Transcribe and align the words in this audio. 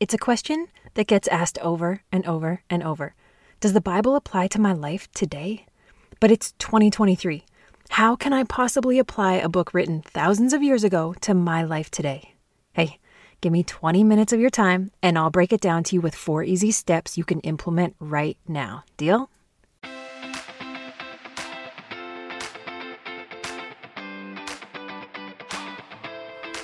It's 0.00 0.14
a 0.14 0.18
question 0.18 0.68
that 0.94 1.08
gets 1.08 1.26
asked 1.26 1.58
over 1.58 2.02
and 2.12 2.24
over 2.24 2.62
and 2.70 2.84
over. 2.84 3.16
Does 3.58 3.72
the 3.72 3.80
Bible 3.80 4.14
apply 4.14 4.46
to 4.48 4.60
my 4.60 4.72
life 4.72 5.10
today? 5.10 5.66
But 6.20 6.30
it's 6.30 6.52
2023. 6.58 7.44
How 7.90 8.14
can 8.14 8.32
I 8.32 8.44
possibly 8.44 9.00
apply 9.00 9.34
a 9.34 9.48
book 9.48 9.74
written 9.74 10.02
thousands 10.02 10.52
of 10.52 10.62
years 10.62 10.84
ago 10.84 11.14
to 11.22 11.34
my 11.34 11.64
life 11.64 11.90
today? 11.90 12.34
Hey, 12.74 13.00
give 13.40 13.52
me 13.52 13.64
20 13.64 14.04
minutes 14.04 14.32
of 14.32 14.38
your 14.38 14.50
time 14.50 14.92
and 15.02 15.18
I'll 15.18 15.30
break 15.30 15.52
it 15.52 15.60
down 15.60 15.82
to 15.84 15.96
you 15.96 16.00
with 16.00 16.14
four 16.14 16.44
easy 16.44 16.70
steps 16.70 17.18
you 17.18 17.24
can 17.24 17.40
implement 17.40 17.96
right 17.98 18.36
now. 18.46 18.84
Deal? 18.98 19.30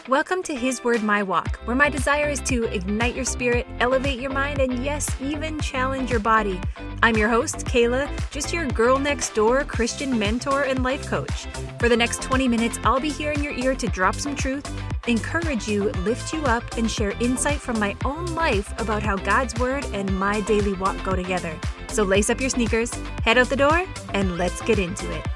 Welcome 0.06 0.42
to 0.42 0.54
His 0.54 0.84
Word 0.84 1.02
My 1.02 1.22
Walk, 1.22 1.56
where 1.64 1.74
my 1.74 1.88
desire 1.88 2.28
is 2.28 2.40
to 2.40 2.64
ignite 2.64 3.14
your 3.14 3.24
spirit, 3.24 3.66
elevate 3.80 4.20
your 4.20 4.30
mind, 4.30 4.60
and 4.60 4.84
yes, 4.84 5.08
even 5.18 5.58
challenge 5.58 6.10
your 6.10 6.20
body. 6.20 6.60
I'm 7.02 7.16
your 7.16 7.30
host, 7.30 7.64
Kayla, 7.64 8.10
just 8.30 8.52
your 8.52 8.66
girl 8.66 8.98
next 8.98 9.32
door 9.34 9.64
Christian 9.64 10.18
mentor 10.18 10.64
and 10.64 10.82
life 10.82 11.06
coach. 11.06 11.46
For 11.80 11.88
the 11.88 11.96
next 11.96 12.20
20 12.20 12.48
minutes, 12.48 12.78
I'll 12.84 13.00
be 13.00 13.08
here 13.08 13.32
in 13.32 13.42
your 13.42 13.54
ear 13.54 13.74
to 13.76 13.86
drop 13.86 14.16
some 14.16 14.36
truth, 14.36 14.70
encourage 15.08 15.66
you, 15.66 15.84
lift 16.04 16.34
you 16.34 16.44
up, 16.44 16.76
and 16.76 16.90
share 16.90 17.12
insight 17.12 17.58
from 17.58 17.80
my 17.80 17.96
own 18.04 18.26
life 18.34 18.78
about 18.78 19.02
how 19.02 19.16
God's 19.16 19.58
Word 19.58 19.86
and 19.94 20.18
my 20.18 20.42
daily 20.42 20.74
walk 20.74 21.02
go 21.02 21.16
together. 21.16 21.58
So 21.88 22.02
lace 22.02 22.28
up 22.28 22.42
your 22.42 22.50
sneakers, 22.50 22.92
head 23.22 23.38
out 23.38 23.48
the 23.48 23.56
door, 23.56 23.86
and 24.12 24.36
let's 24.36 24.60
get 24.60 24.78
into 24.78 25.10
it. 25.16 25.26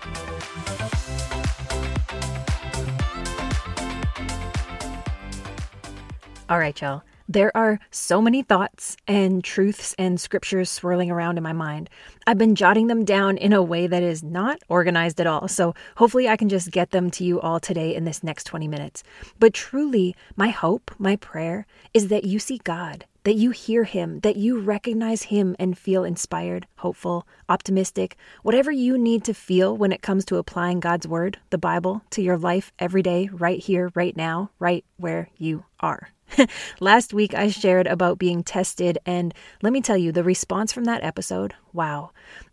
All 6.50 6.58
right, 6.58 6.80
y'all. 6.80 7.02
There 7.28 7.54
are 7.54 7.78
so 7.90 8.22
many 8.22 8.42
thoughts 8.42 8.96
and 9.06 9.44
truths 9.44 9.94
and 9.98 10.18
scriptures 10.18 10.70
swirling 10.70 11.10
around 11.10 11.36
in 11.36 11.42
my 11.42 11.52
mind. 11.52 11.90
I've 12.26 12.38
been 12.38 12.54
jotting 12.54 12.86
them 12.86 13.04
down 13.04 13.36
in 13.36 13.52
a 13.52 13.62
way 13.62 13.86
that 13.86 14.02
is 14.02 14.22
not 14.22 14.58
organized 14.70 15.20
at 15.20 15.26
all, 15.26 15.46
so 15.46 15.74
hopefully 15.96 16.26
I 16.26 16.38
can 16.38 16.48
just 16.48 16.70
get 16.70 16.90
them 16.90 17.10
to 17.10 17.24
you 17.24 17.38
all 17.38 17.60
today 17.60 17.94
in 17.94 18.04
this 18.04 18.22
next 18.22 18.44
20 18.44 18.66
minutes. 18.66 19.02
But 19.38 19.52
truly, 19.52 20.16
my 20.36 20.48
hope, 20.48 20.90
my 20.98 21.16
prayer, 21.16 21.66
is 21.92 22.08
that 22.08 22.24
you 22.24 22.38
see 22.38 22.62
God, 22.64 23.04
that 23.24 23.36
you 23.36 23.50
hear 23.50 23.84
Him, 23.84 24.20
that 24.20 24.36
you 24.36 24.58
recognize 24.58 25.24
Him 25.24 25.54
and 25.58 25.76
feel 25.76 26.04
inspired, 26.04 26.66
hopeful, 26.76 27.28
optimistic, 27.50 28.16
whatever 28.42 28.72
you 28.72 28.96
need 28.96 29.22
to 29.24 29.34
feel 29.34 29.76
when 29.76 29.92
it 29.92 30.00
comes 30.00 30.24
to 30.24 30.36
applying 30.36 30.80
God's 30.80 31.06
Word, 31.06 31.38
the 31.50 31.58
Bible, 31.58 32.00
to 32.12 32.22
your 32.22 32.38
life 32.38 32.72
every 32.78 33.02
day, 33.02 33.28
right 33.34 33.60
here, 33.60 33.92
right 33.94 34.16
now, 34.16 34.50
right 34.58 34.82
where 34.96 35.28
you 35.36 35.64
are. 35.80 36.08
Last 36.80 37.14
week, 37.14 37.34
I 37.34 37.48
shared 37.48 37.86
about 37.86 38.18
being 38.18 38.42
tested, 38.42 38.98
and 39.06 39.34
let 39.62 39.72
me 39.72 39.80
tell 39.80 39.96
you, 39.96 40.12
the 40.12 40.24
response 40.24 40.72
from 40.72 40.84
that 40.84 41.02
episode 41.04 41.54
wow. 41.72 42.10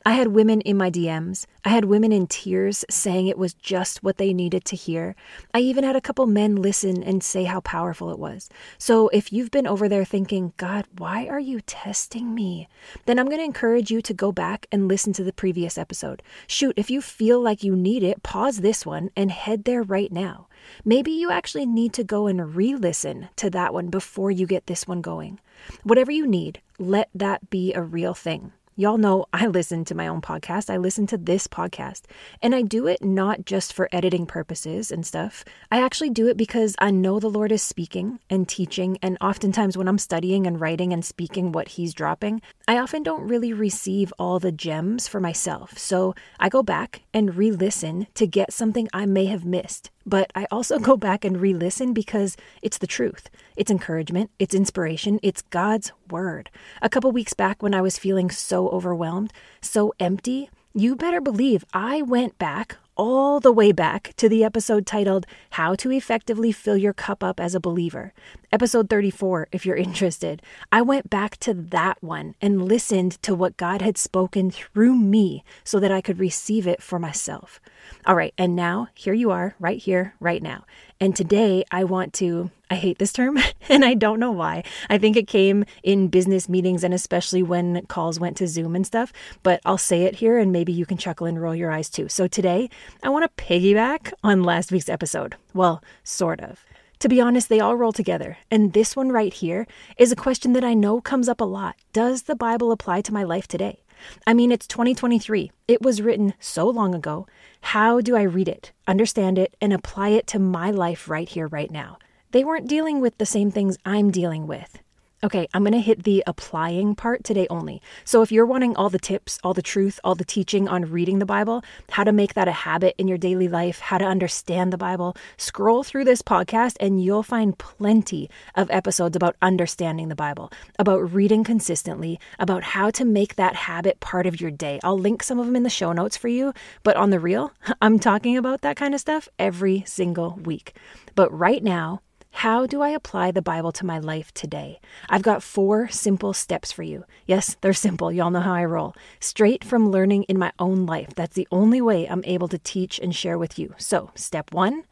I 0.08 0.11
had 0.11 0.28
women 0.28 0.61
in 0.61 0.78
my 0.78 0.92
DMs. 0.92 1.48
I 1.64 1.70
had 1.70 1.86
women 1.86 2.11
in 2.11 2.28
tears 2.28 2.86
saying 2.92 3.25
it 3.25 3.39
was 3.39 3.56
just 3.56 4.03
what 4.03 4.17
they 4.17 4.36
needed 4.36 4.64
to 4.66 4.75
hear. 4.75 5.16
I 5.52 5.62
even 5.62 5.84
had 5.84 5.95
a 5.95 6.02
couple 6.02 6.28
men 6.28 6.58
listen 6.58 7.02
and 7.02 7.23
say 7.23 7.45
how 7.45 7.62
powerful 7.62 8.12
it 8.12 8.20
was. 8.20 8.47
So 8.78 9.08
if 9.08 9.34
you've 9.34 9.50
been 9.50 9.66
over 9.66 9.89
there 9.89 10.06
thinking, 10.06 10.53
God, 10.58 10.86
why 11.00 11.25
are 11.25 11.39
you 11.39 11.59
testing 11.62 12.36
me? 12.36 12.67
Then 13.08 13.17
I'm 13.17 13.25
going 13.25 13.39
to 13.39 13.45
encourage 13.45 13.89
you 13.89 14.00
to 14.03 14.14
go 14.14 14.31
back 14.31 14.67
and 14.72 14.88
listen 14.88 15.12
to 15.14 15.23
the 15.23 15.34
previous 15.34 15.75
episode. 15.75 16.22
Shoot, 16.45 16.75
if 16.78 16.92
you 16.92 17.02
feel 17.02 17.42
like 17.42 17.64
you 17.64 17.75
need 17.75 18.03
it, 18.03 18.22
pause 18.22 18.58
this 18.58 18.86
one 18.86 19.09
and 19.16 19.31
head 19.31 19.64
there 19.64 19.81
right 19.81 20.12
now. 20.12 20.47
Maybe 20.84 21.14
you 21.14 21.31
actually 21.31 21.66
need 21.66 21.94
to 21.94 22.03
go 22.03 22.28
and 22.28 22.56
re 22.56 22.75
listen 22.75 23.30
to 23.38 23.50
that 23.50 23.73
one 23.73 23.88
before 23.88 24.30
you 24.30 24.45
get 24.45 24.67
this 24.67 24.88
one 24.88 25.02
going. 25.02 25.40
Whatever 25.81 26.12
you 26.12 26.28
need, 26.28 26.62
let 26.78 27.09
that 27.16 27.50
be 27.50 27.73
a 27.73 27.81
real 27.81 28.14
thing. 28.14 28.52
Y'all 28.78 28.98
know 28.98 29.26
I 29.31 29.48
listen 29.48 29.86
to 29.86 29.95
my 29.95 30.06
own 30.06 30.20
podcast. 30.20 30.70
I 30.70 30.76
listen 30.76 31.08
to 31.08 31.18
this 31.18 31.48
podcast. 31.48 32.02
And 32.42 32.54
I 32.54 32.62
do 32.62 32.88
it 32.88 33.02
not 33.02 33.46
just 33.46 33.72
for 33.72 33.88
editing 33.94 34.25
purposes 34.25 34.91
and 34.91 35.06
stuff. 35.06 35.46
I 35.72 35.81
actually 35.81 36.09
do 36.09 36.28
it 36.28 36.36
because 36.36 36.75
I 36.78 36.91
know 36.91 37.22
the 37.22 37.30
Lord 37.30 37.53
is 37.53 37.64
speaking 37.64 38.19
and 38.30 38.50
teaching. 38.50 38.97
And 39.02 39.18
oftentimes, 39.22 39.78
when 39.78 39.88
I'm 39.88 39.97
studying 39.97 40.46
and 40.46 40.59
writing 40.59 40.91
and 40.91 41.06
speaking 41.06 41.53
what 41.53 41.69
He's 41.69 41.94
dropping, 41.94 42.41
I 42.68 42.78
often 42.78 43.02
don't 43.02 43.30
really 43.30 43.53
receive 43.53 44.12
all 44.19 44.40
the 44.40 44.52
gems 44.52 45.08
for 45.08 45.22
myself. 45.22 45.78
So 45.78 46.14
I 46.38 46.50
go 46.50 46.62
back 46.62 47.03
and 47.14 47.34
re 47.34 47.52
listen 47.52 48.08
to 48.16 48.28
get 48.28 48.52
something 48.52 48.90
I 48.91 49.06
may 49.06 49.28
have 49.28 49.46
missed. 49.46 49.90
But 50.05 50.31
I 50.35 50.45
also 50.51 50.79
go 50.89 50.97
back 50.97 51.25
and 51.25 51.39
re 51.39 51.53
listen 51.53 51.93
because 51.93 52.38
it's 52.61 52.77
the 52.77 52.88
truth. 52.88 53.29
It's 53.55 53.71
encouragement, 53.71 54.31
it's 54.39 54.55
inspiration, 54.55 55.19
it's 55.23 55.41
God's 55.41 55.91
word. 56.09 56.49
A 56.81 56.89
couple 56.89 57.11
weeks 57.11 57.33
back, 57.33 57.63
when 57.63 57.73
I 57.73 57.81
was 57.81 57.97
feeling 57.97 58.29
so 58.29 58.69
overwhelmed, 58.69 59.33
so 59.61 59.93
empty, 59.99 60.49
you 60.73 60.95
better 60.95 61.21
believe 61.21 61.63
I 61.73 62.01
went 62.01 62.38
back 62.38 62.77
all 62.97 63.39
the 63.39 63.51
way 63.51 63.71
back 63.71 64.13
to 64.17 64.29
the 64.29 64.43
episode 64.43 64.85
titled 64.85 65.25
How 65.51 65.75
to 65.75 65.91
Effectively 65.91 66.51
Fill 66.51 66.77
Your 66.77 66.93
Cup 66.93 67.23
Up 67.23 67.39
as 67.39 67.55
a 67.55 67.59
Believer. 67.59 68.13
Episode 68.55 68.89
34, 68.89 69.49
if 69.51 69.66
you're 69.66 69.75
interested. 69.89 70.41
I 70.71 70.81
went 70.81 71.09
back 71.09 71.35
to 71.39 71.53
that 71.53 72.01
one 72.01 72.35
and 72.41 72.61
listened 72.61 73.21
to 73.23 73.35
what 73.35 73.57
God 73.57 73.81
had 73.81 73.97
spoken 73.97 74.49
through 74.49 74.95
me 74.95 75.43
so 75.66 75.77
that 75.81 75.91
I 75.91 75.99
could 75.99 76.19
receive 76.19 76.66
it 76.66 76.81
for 76.81 76.97
myself. 76.97 77.59
All 78.05 78.16
right, 78.16 78.33
and 78.38 78.55
now 78.55 78.88
here 78.93 79.13
you 79.13 79.29
are, 79.29 79.55
right 79.59 79.77
here, 79.77 80.13
right 80.21 80.41
now. 80.41 80.63
And 81.01 81.13
today 81.13 81.66
I 81.69 81.83
want 81.83 82.13
to, 82.13 82.49
I 82.71 82.75
hate 82.75 82.97
this 82.97 83.11
term 83.11 83.38
and 83.67 83.83
I 83.83 83.93
don't 83.93 84.21
know 84.21 84.31
why. 84.31 84.63
I 84.89 84.99
think 84.99 85.17
it 85.17 85.27
came 85.27 85.66
in 85.83 86.07
business 86.07 86.47
meetings 86.47 86.85
and 86.85 86.93
especially 86.93 87.43
when 87.43 87.85
calls 87.87 88.22
went 88.22 88.37
to 88.37 88.47
Zoom 88.47 88.73
and 88.73 88.87
stuff, 88.87 89.11
but 89.43 89.59
I'll 89.66 89.77
say 89.77 90.03
it 90.03 90.16
here 90.16 90.37
and 90.37 90.53
maybe 90.53 90.72
you 90.72 90.85
can 90.85 90.97
chuckle 90.97 91.27
and 91.27 91.41
roll 91.41 91.55
your 91.55 91.72
eyes 91.73 91.89
too. 91.89 92.07
So 92.07 92.25
today 92.25 92.69
I 93.03 93.09
want 93.09 93.25
to 93.25 93.43
piggyback 93.43 94.13
on 94.23 94.43
last 94.43 94.72
week's 94.72 94.87
episode. 94.87 95.35
Well, 95.53 95.83
sort 96.05 96.39
of. 96.39 96.63
To 97.05 97.09
be 97.09 97.21
honest, 97.21 97.49
they 97.49 97.59
all 97.59 97.75
roll 97.75 97.91
together. 97.91 98.39
And 98.49 98.73
this 98.73 98.95
one 98.95 99.11
right 99.11 99.31
here 99.31 99.67
is 99.95 100.11
a 100.11 100.16
question 100.16 100.53
that 100.53 100.63
I 100.63 100.73
know 100.73 101.01
comes 101.01 101.29
up 101.29 101.39
a 101.39 101.43
lot. 101.43 101.75
Does 101.93 102.23
the 102.23 102.35
Bible 102.35 102.71
apply 102.71 103.01
to 103.01 103.13
my 103.13 103.21
life 103.21 103.47
today? 103.47 103.83
I 104.25 104.33
mean, 104.33 104.51
it's 104.51 104.66
2023. 104.66 105.51
It 105.67 105.83
was 105.83 106.01
written 106.01 106.33
so 106.39 106.67
long 106.67 106.95
ago. 106.95 107.27
How 107.61 108.01
do 108.01 108.16
I 108.16 108.23
read 108.23 108.47
it, 108.47 108.71
understand 108.88 109.38
it, 109.38 109.55
and 109.61 109.71
apply 109.71 110.09
it 110.09 110.25
to 110.29 110.39
my 110.39 110.71
life 110.71 111.07
right 111.07 111.29
here, 111.29 111.45
right 111.45 111.69
now? 111.69 111.99
They 112.31 112.43
weren't 112.43 112.67
dealing 112.67 113.01
with 113.01 113.19
the 113.19 113.25
same 113.27 113.51
things 113.51 113.77
I'm 113.85 114.09
dealing 114.09 114.47
with. 114.47 114.79
Okay, 115.25 115.47
I'm 115.56 115.63
going 115.63 115.72
to 115.72 115.80
hit 115.80 116.03
the 116.03 116.24
applying 116.28 116.94
part 116.94 117.24
today 117.24 117.47
only. 117.50 117.81
So, 118.03 118.22
if 118.22 118.31
you're 118.31 118.46
wanting 118.46 118.75
all 118.75 118.91
the 118.91 119.00
tips, 119.00 119.40
all 119.44 119.56
the 119.56 119.63
truth, 119.63 120.00
all 120.03 120.13
the 120.13 120.24
teaching 120.24 120.68
on 120.68 120.91
reading 120.91 121.18
the 121.18 121.25
Bible, 121.25 121.63
how 121.90 122.03
to 122.03 122.12
make 122.12 122.36
that 122.36 122.47
a 122.47 122.52
habit 122.52 122.94
in 123.00 123.08
your 123.08 123.18
daily 123.18 123.47
life, 123.47 123.80
how 123.80 123.97
to 123.97 124.06
understand 124.06 124.72
the 124.72 124.78
Bible, 124.78 125.18
scroll 125.38 125.81
through 125.81 126.03
this 126.03 126.22
podcast 126.22 126.75
and 126.80 127.03
you'll 127.03 127.24
find 127.24 127.58
plenty 127.58 128.30
of 128.53 128.69
episodes 128.69 129.16
about 129.16 129.35
understanding 129.41 130.09
the 130.09 130.16
Bible, 130.16 130.52
about 130.78 131.12
reading 131.12 131.44
consistently, 131.44 132.19
about 132.38 132.62
how 132.62 132.91
to 132.91 133.03
make 133.03 133.35
that 133.35 133.56
habit 133.56 134.00
part 134.02 134.28
of 134.28 134.40
your 134.40 134.52
day. 134.52 134.80
I'll 134.84 135.00
link 135.00 135.24
some 135.24 135.40
of 135.40 135.47
them 135.47 135.56
in 135.56 135.64
the 135.64 135.72
show 135.72 135.91
notes 135.91 136.16
for 136.16 136.28
you, 136.28 136.53
but 136.84 136.97
on 136.97 137.09
the 137.09 137.19
real, 137.19 137.52
I'm 137.81 137.97
talking 137.97 138.38
about 138.38 138.62
that 138.62 138.78
kind 138.78 138.94
of 138.94 139.02
stuff 139.02 139.28
every 139.40 139.84
single 139.88 140.40
week. 140.44 140.75
But 141.16 141.35
right 141.35 141.64
now, 141.64 142.02
how 142.35 142.66
do 142.66 142.81
I 142.81 142.90
apply 142.90 143.31
the 143.31 143.41
Bible 143.41 143.72
to 143.72 143.85
my 143.85 143.97
life 143.97 144.34
today? 144.34 144.81
I've 145.09 145.22
got 145.22 145.41
four 145.41 145.88
simple 145.88 146.34
steps 146.34 146.69
for 146.69 146.84
you. 146.84 147.06
Yes, 147.25 147.56
they're 147.62 147.72
simple. 147.72 148.12
Y'all 148.12 148.29
know 148.29 148.41
how 148.41 148.53
I 148.53 148.66
roll. 148.66 148.94
Straight 149.22 149.63
from 149.63 149.90
learning 149.90 150.23
in 150.23 150.38
my 150.38 150.51
own 150.59 150.85
life. 150.85 151.16
That's 151.16 151.35
the 151.35 151.47
only 151.50 151.79
way 151.79 152.06
I'm 152.06 152.25
able 152.25 152.50
to 152.50 152.57
teach 152.57 153.00
and 153.00 153.16
share 153.16 153.38
with 153.38 153.57
you. 153.57 153.73
So, 153.78 154.12
step 154.16 154.51
one 154.53 154.84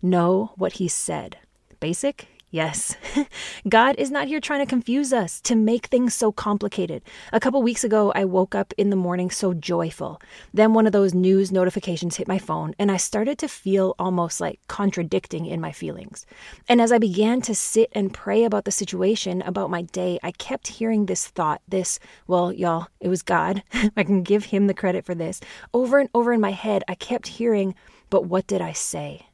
know 0.00 0.52
what 0.56 0.74
He 0.74 0.86
said. 0.86 1.38
Basic, 1.80 2.28
Yes, 2.54 2.96
God 3.70 3.96
is 3.96 4.10
not 4.10 4.28
here 4.28 4.38
trying 4.38 4.60
to 4.60 4.68
confuse 4.68 5.10
us, 5.10 5.40
to 5.40 5.54
make 5.54 5.86
things 5.86 6.14
so 6.14 6.30
complicated. 6.30 7.02
A 7.32 7.40
couple 7.40 7.62
weeks 7.62 7.82
ago, 7.82 8.12
I 8.14 8.26
woke 8.26 8.54
up 8.54 8.74
in 8.76 8.90
the 8.90 8.94
morning 8.94 9.30
so 9.30 9.54
joyful. 9.54 10.20
Then 10.52 10.74
one 10.74 10.86
of 10.86 10.92
those 10.92 11.14
news 11.14 11.50
notifications 11.50 12.16
hit 12.16 12.28
my 12.28 12.38
phone, 12.38 12.74
and 12.78 12.92
I 12.92 12.98
started 12.98 13.38
to 13.38 13.48
feel 13.48 13.94
almost 13.98 14.38
like 14.38 14.60
contradicting 14.68 15.46
in 15.46 15.62
my 15.62 15.72
feelings. 15.72 16.26
And 16.68 16.82
as 16.82 16.92
I 16.92 16.98
began 16.98 17.40
to 17.40 17.54
sit 17.54 17.88
and 17.92 18.12
pray 18.12 18.44
about 18.44 18.66
the 18.66 18.70
situation, 18.70 19.40
about 19.40 19.70
my 19.70 19.80
day, 19.80 20.18
I 20.22 20.32
kept 20.32 20.66
hearing 20.66 21.06
this 21.06 21.28
thought 21.28 21.62
this, 21.66 21.98
well, 22.26 22.52
y'all, 22.52 22.88
it 23.00 23.08
was 23.08 23.22
God. 23.22 23.62
I 23.96 24.04
can 24.04 24.22
give 24.22 24.44
him 24.44 24.66
the 24.66 24.74
credit 24.74 25.06
for 25.06 25.14
this. 25.14 25.40
Over 25.72 25.98
and 25.98 26.10
over 26.12 26.34
in 26.34 26.40
my 26.42 26.52
head, 26.52 26.84
I 26.86 26.96
kept 26.96 27.28
hearing, 27.28 27.74
but 28.10 28.26
what 28.26 28.46
did 28.46 28.60
I 28.60 28.72
say? 28.72 29.28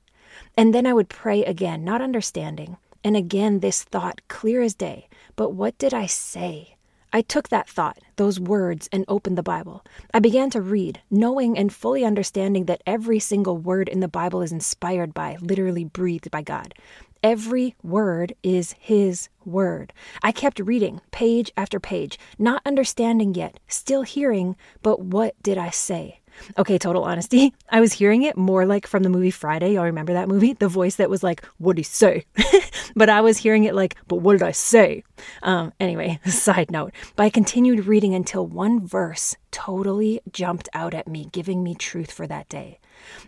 And 0.57 0.73
then 0.73 0.87
I 0.87 0.93
would 0.93 1.09
pray 1.09 1.45
again, 1.45 1.83
not 1.83 2.01
understanding. 2.01 2.77
And 3.09 3.17
again, 3.17 3.61
this 3.61 3.85
thought, 3.85 4.21
clear 4.29 4.61
as 4.61 4.75
day. 4.75 5.09
But 5.35 5.55
what 5.55 5.79
did 5.79 5.95
I 5.95 6.05
say? 6.05 6.77
I 7.11 7.23
took 7.23 7.49
that 7.49 7.67
thought, 7.67 7.97
those 8.17 8.39
words, 8.39 8.87
and 8.93 9.07
opened 9.09 9.39
the 9.39 9.43
Bible. 9.43 9.83
I 10.13 10.19
began 10.19 10.51
to 10.51 10.61
read, 10.61 11.01
knowing 11.11 11.57
and 11.57 11.73
fully 11.73 12.05
understanding 12.05 12.67
that 12.67 12.83
every 12.85 13.19
single 13.19 13.57
word 13.57 13.89
in 13.89 14.01
the 14.01 14.09
Bible 14.09 14.43
is 14.43 14.53
inspired 14.53 15.15
by, 15.15 15.39
literally 15.41 15.85
breathed 15.85 16.31
by 16.31 16.43
God. 16.43 16.75
Every 17.23 17.75
word 17.83 18.35
is 18.43 18.75
His 18.79 19.31
word. 19.43 19.95
I 20.23 20.31
kept 20.31 20.61
reading 20.61 21.01
page 21.11 21.51
after 21.57 21.81
page, 21.81 22.19
not 22.39 22.61
understanding 22.67 23.35
yet, 23.35 23.59
still 23.69 24.03
hearing, 24.03 24.55
but 24.83 25.01
what 25.01 25.35
did 25.43 25.57
I 25.57 25.71
say? 25.71 26.18
Okay, 26.57 26.79
total 26.79 27.05
honesty. 27.05 27.53
I 27.71 27.81
was 27.81 27.93
hearing 27.93 28.23
it 28.23 28.37
more 28.37 28.67
like 28.67 28.87
from 28.87 29.03
the 29.03 29.11
movie 29.11 29.31
Friday. 29.31 29.75
Y'all 29.75 29.85
remember 29.85 30.13
that 30.13 30.29
movie? 30.29 30.53
The 30.53 30.69
voice 30.69 30.97
that 30.97 31.11
was 31.11 31.23
like, 31.23 31.45
What'd 31.59 31.79
he 31.79 31.85
say? 31.85 32.25
but 32.97 33.09
I 33.09 33.21
was 33.21 33.39
hearing 33.39 33.65
it 33.65 33.75
like, 33.75 33.97
But 34.07 34.17
what 34.17 34.33
did 34.33 34.43
I 34.43 34.53
say? 34.53 35.05
Um, 35.43 35.73
anyway, 35.81 36.21
side 36.27 36.71
note. 36.71 36.93
But 37.17 37.25
I 37.25 37.31
continued 37.31 37.87
reading 37.87 38.15
until 38.15 38.47
one 38.47 38.87
verse 38.87 39.37
totally 39.51 40.21
jumped 40.33 40.69
out 40.75 40.95
at 40.95 41.09
me, 41.09 41.29
giving 41.33 41.63
me 41.63 41.75
truth 41.75 42.11
for 42.11 42.27
that 42.27 42.49
day. 42.49 42.79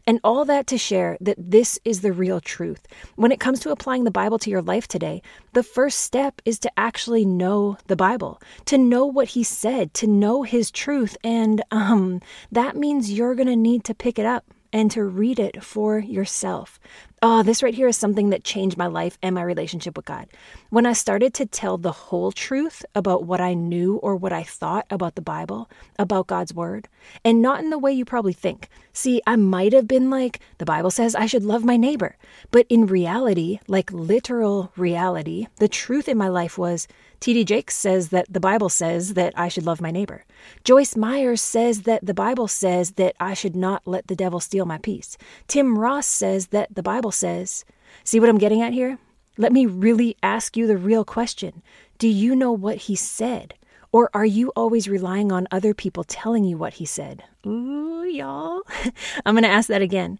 And 0.07 0.21
all 0.25 0.45
that 0.45 0.67
to 0.69 0.79
share 0.79 1.17
that 1.21 1.37
this 1.39 1.79
is 1.85 2.01
the 2.01 2.13
real 2.13 2.41
truth. 2.41 2.87
When 3.17 3.33
it 3.33 3.41
comes 3.41 3.61
to 3.61 3.71
applying 3.71 4.05
the 4.05 4.11
Bible 4.11 4.39
to 4.41 4.51
your 4.51 4.63
life 4.63 4.89
today, 4.89 5.23
the 5.53 5.63
first 5.63 6.01
step 6.01 6.41
is 6.45 6.59
to 6.61 6.71
actually 6.79 7.25
know 7.25 7.77
the 7.87 7.97
Bible, 7.97 8.41
to 8.67 8.79
know 8.79 9.07
what 9.07 9.29
He 9.29 9.43
said, 9.43 9.95
to 9.95 10.07
know 10.07 10.43
His 10.43 10.71
truth. 10.71 11.17
And 11.23 11.63
um, 11.71 12.21
that 12.53 12.77
means 12.77 13.13
you're 13.13 13.35
going 13.35 13.49
to 13.49 13.57
need 13.57 13.85
to 13.85 13.95
pick 13.95 14.19
it 14.19 14.27
up 14.27 14.45
and 14.73 14.91
to 14.93 15.05
read 15.05 15.39
it 15.39 15.63
for 15.63 15.99
yourself. 15.99 16.79
Oh, 17.23 17.43
this 17.43 17.63
right 17.63 17.75
here 17.75 17.87
is 17.87 17.99
something 17.99 18.31
that 18.31 18.45
changed 18.45 18.79
my 18.79 18.87
life 18.87 19.19
and 19.23 19.35
my 19.35 19.43
relationship 19.43 19.95
with 19.95 20.07
God. 20.07 20.27
When 20.71 20.87
I 20.87 20.95
started 20.95 21.35
to 21.35 21.45
tell 21.45 21.77
the 21.77 21.93
whole 21.93 22.33
truth 22.33 22.83
about 22.95 23.25
what 23.25 23.43
I 23.43 23.53
knew 23.53 23.97
or 23.97 24.17
what 24.17 24.33
I 24.33 24.43
thought 24.43 24.87
about 24.89 25.17
the 25.17 25.21
Bible, 25.21 25.69
about 25.99 26.29
God's 26.29 26.55
Word, 26.55 26.89
and 27.23 27.43
not 27.43 27.61
in 27.61 27.69
the 27.69 27.79
way 27.79 27.93
you 27.93 28.07
probably 28.07 28.33
think. 28.33 28.71
See, 28.95 29.21
I 29.27 29.37
might 29.37 29.75
have 29.75 29.87
been 29.87 30.09
like, 30.09 30.41
the 30.57 30.65
Bible 30.65 30.91
says 30.91 31.15
I 31.15 31.27
should 31.27 31.45
love 31.45 31.63
my 31.63 31.77
neighbor. 31.77 32.17
But 32.51 32.65
in 32.71 32.87
reality, 32.87 33.59
like 33.69 33.93
literal 33.93 34.73
reality, 34.75 35.47
the 35.57 35.69
truth 35.69 36.09
in 36.09 36.17
my 36.17 36.29
life 36.29 36.57
was 36.57 36.89
T.D. 37.21 37.45
Jakes 37.45 37.77
says 37.77 38.09
that 38.09 38.33
the 38.33 38.41
Bible 38.41 38.71
says 38.71 39.13
that 39.13 39.35
I 39.37 39.49
should 39.49 39.67
love 39.67 39.83
my 39.83 39.91
neighbor. 39.91 40.25
Joyce 40.65 40.97
Meyers 40.97 41.43
says 41.43 41.83
that 41.83 42.05
the 42.05 42.15
Bible 42.15 42.49
says 42.49 42.93
that 42.93 43.15
I 43.21 43.35
should 43.35 43.55
not 43.55 43.83
let 43.85 44.07
the 44.07 44.17
devil 44.17 44.41
steal 44.41 44.65
my 44.65 44.79
peace. 44.79 45.19
Tim 45.47 45.79
Ross 45.79 46.07
says 46.07 46.47
that 46.47 46.75
the 46.75 46.83
Bible 46.83 47.10
says. 47.13 47.65
See 48.05 48.21
what 48.21 48.29
I'm 48.29 48.39
getting 48.39 48.63
at 48.63 48.73
here? 48.73 48.99
Let 49.37 49.53
me 49.53 49.67
really 49.67 50.17
ask 50.23 50.57
you 50.57 50.67
the 50.67 50.77
real 50.77 51.05
question 51.05 51.63
Do 51.99 52.09
you 52.09 52.35
know 52.37 52.53
what 52.53 52.77
he 52.77 52.97
said? 52.97 53.55
Or 53.93 54.09
are 54.15 54.25
you 54.25 54.53
always 54.55 54.89
relying 54.89 55.33
on 55.33 55.49
other 55.51 55.75
people 55.75 56.05
telling 56.05 56.45
you 56.45 56.57
what 56.57 56.75
he 56.75 56.85
said? 56.85 57.25
Ooh, 57.45 58.05
y'all. 58.05 58.63
I'm 59.27 59.35
going 59.35 59.43
to 59.43 59.49
ask 59.49 59.69
that 59.69 59.83
again. 59.83 60.19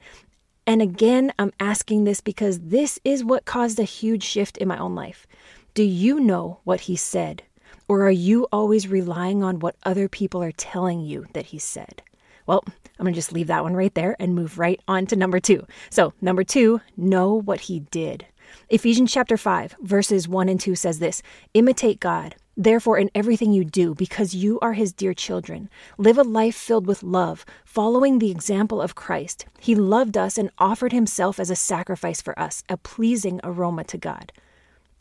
And 0.67 0.83
again, 0.83 1.33
I'm 1.39 1.53
asking 1.61 2.05
this 2.05 2.21
because 2.21 2.59
this 2.61 2.99
is 3.05 3.25
what 3.25 3.45
caused 3.45 3.79
a 3.79 3.85
huge 3.85 4.25
shift 4.25 4.57
in 4.59 4.69
my 4.69 4.79
own 4.79 4.95
life. 4.95 5.27
Do 5.75 5.85
you 5.85 6.19
know 6.19 6.59
what 6.65 6.81
he 6.83 6.97
said? 6.97 7.45
Or 7.89 8.05
are 8.07 8.11
you 8.11 8.47
always 8.53 8.89
relying 8.89 9.43
on 9.43 9.61
what 9.61 9.77
other 9.85 10.09
people 10.09 10.43
are 10.43 10.53
telling 10.53 11.01
you 11.01 11.27
that 11.33 11.47
he 11.47 11.59
said? 11.59 12.03
Well, 12.47 12.65
I'm 12.67 13.05
going 13.05 13.15
to 13.15 13.19
just 13.19 13.33
leave 13.33 13.47
that 13.49 13.63
one 13.63 13.75
right 13.75 13.95
there 13.95 14.17
and 14.19 14.35
move 14.35 14.59
right 14.59 14.81
on 14.89 15.07
to 15.07 15.17
number 15.17 15.41
two. 15.41 15.67
So, 15.91 16.13
number 16.21 16.45
two, 16.45 16.81
know 16.97 17.35
what 17.35 17.61
he 17.61 17.81
did. 17.81 18.27
Ephesians 18.69 19.13
chapter 19.13 19.37
5, 19.37 19.77
verses 19.81 20.29
1 20.29 20.49
and 20.49 20.61
2 20.61 20.75
says 20.75 20.99
this 20.99 21.23
Imitate 21.55 22.01
God, 22.01 22.35
therefore, 22.57 22.99
in 22.99 23.11
everything 23.15 23.53
you 23.53 23.65
do, 23.65 23.95
because 23.95 24.35
you 24.35 24.59
are 24.61 24.73
his 24.73 24.93
dear 24.93 25.15
children. 25.15 25.71
Live 25.99 26.19
a 26.19 26.23
life 26.23 26.57
filled 26.57 26.87
with 26.87 27.03
love, 27.03 27.47
following 27.65 28.19
the 28.19 28.31
example 28.31 28.83
of 28.83 28.95
Christ. 28.95 29.47
He 29.61 29.75
loved 29.75 30.17
us 30.17 30.37
and 30.37 30.51
offered 30.59 30.93
himself 30.93 31.39
as 31.39 31.51
a 31.51 31.57
sacrifice 31.57 32.21
for 32.21 32.37
us, 32.39 32.65
a 32.69 32.77
pleasing 32.77 33.41
aroma 33.45 33.85
to 33.85 33.99
God 33.99 34.33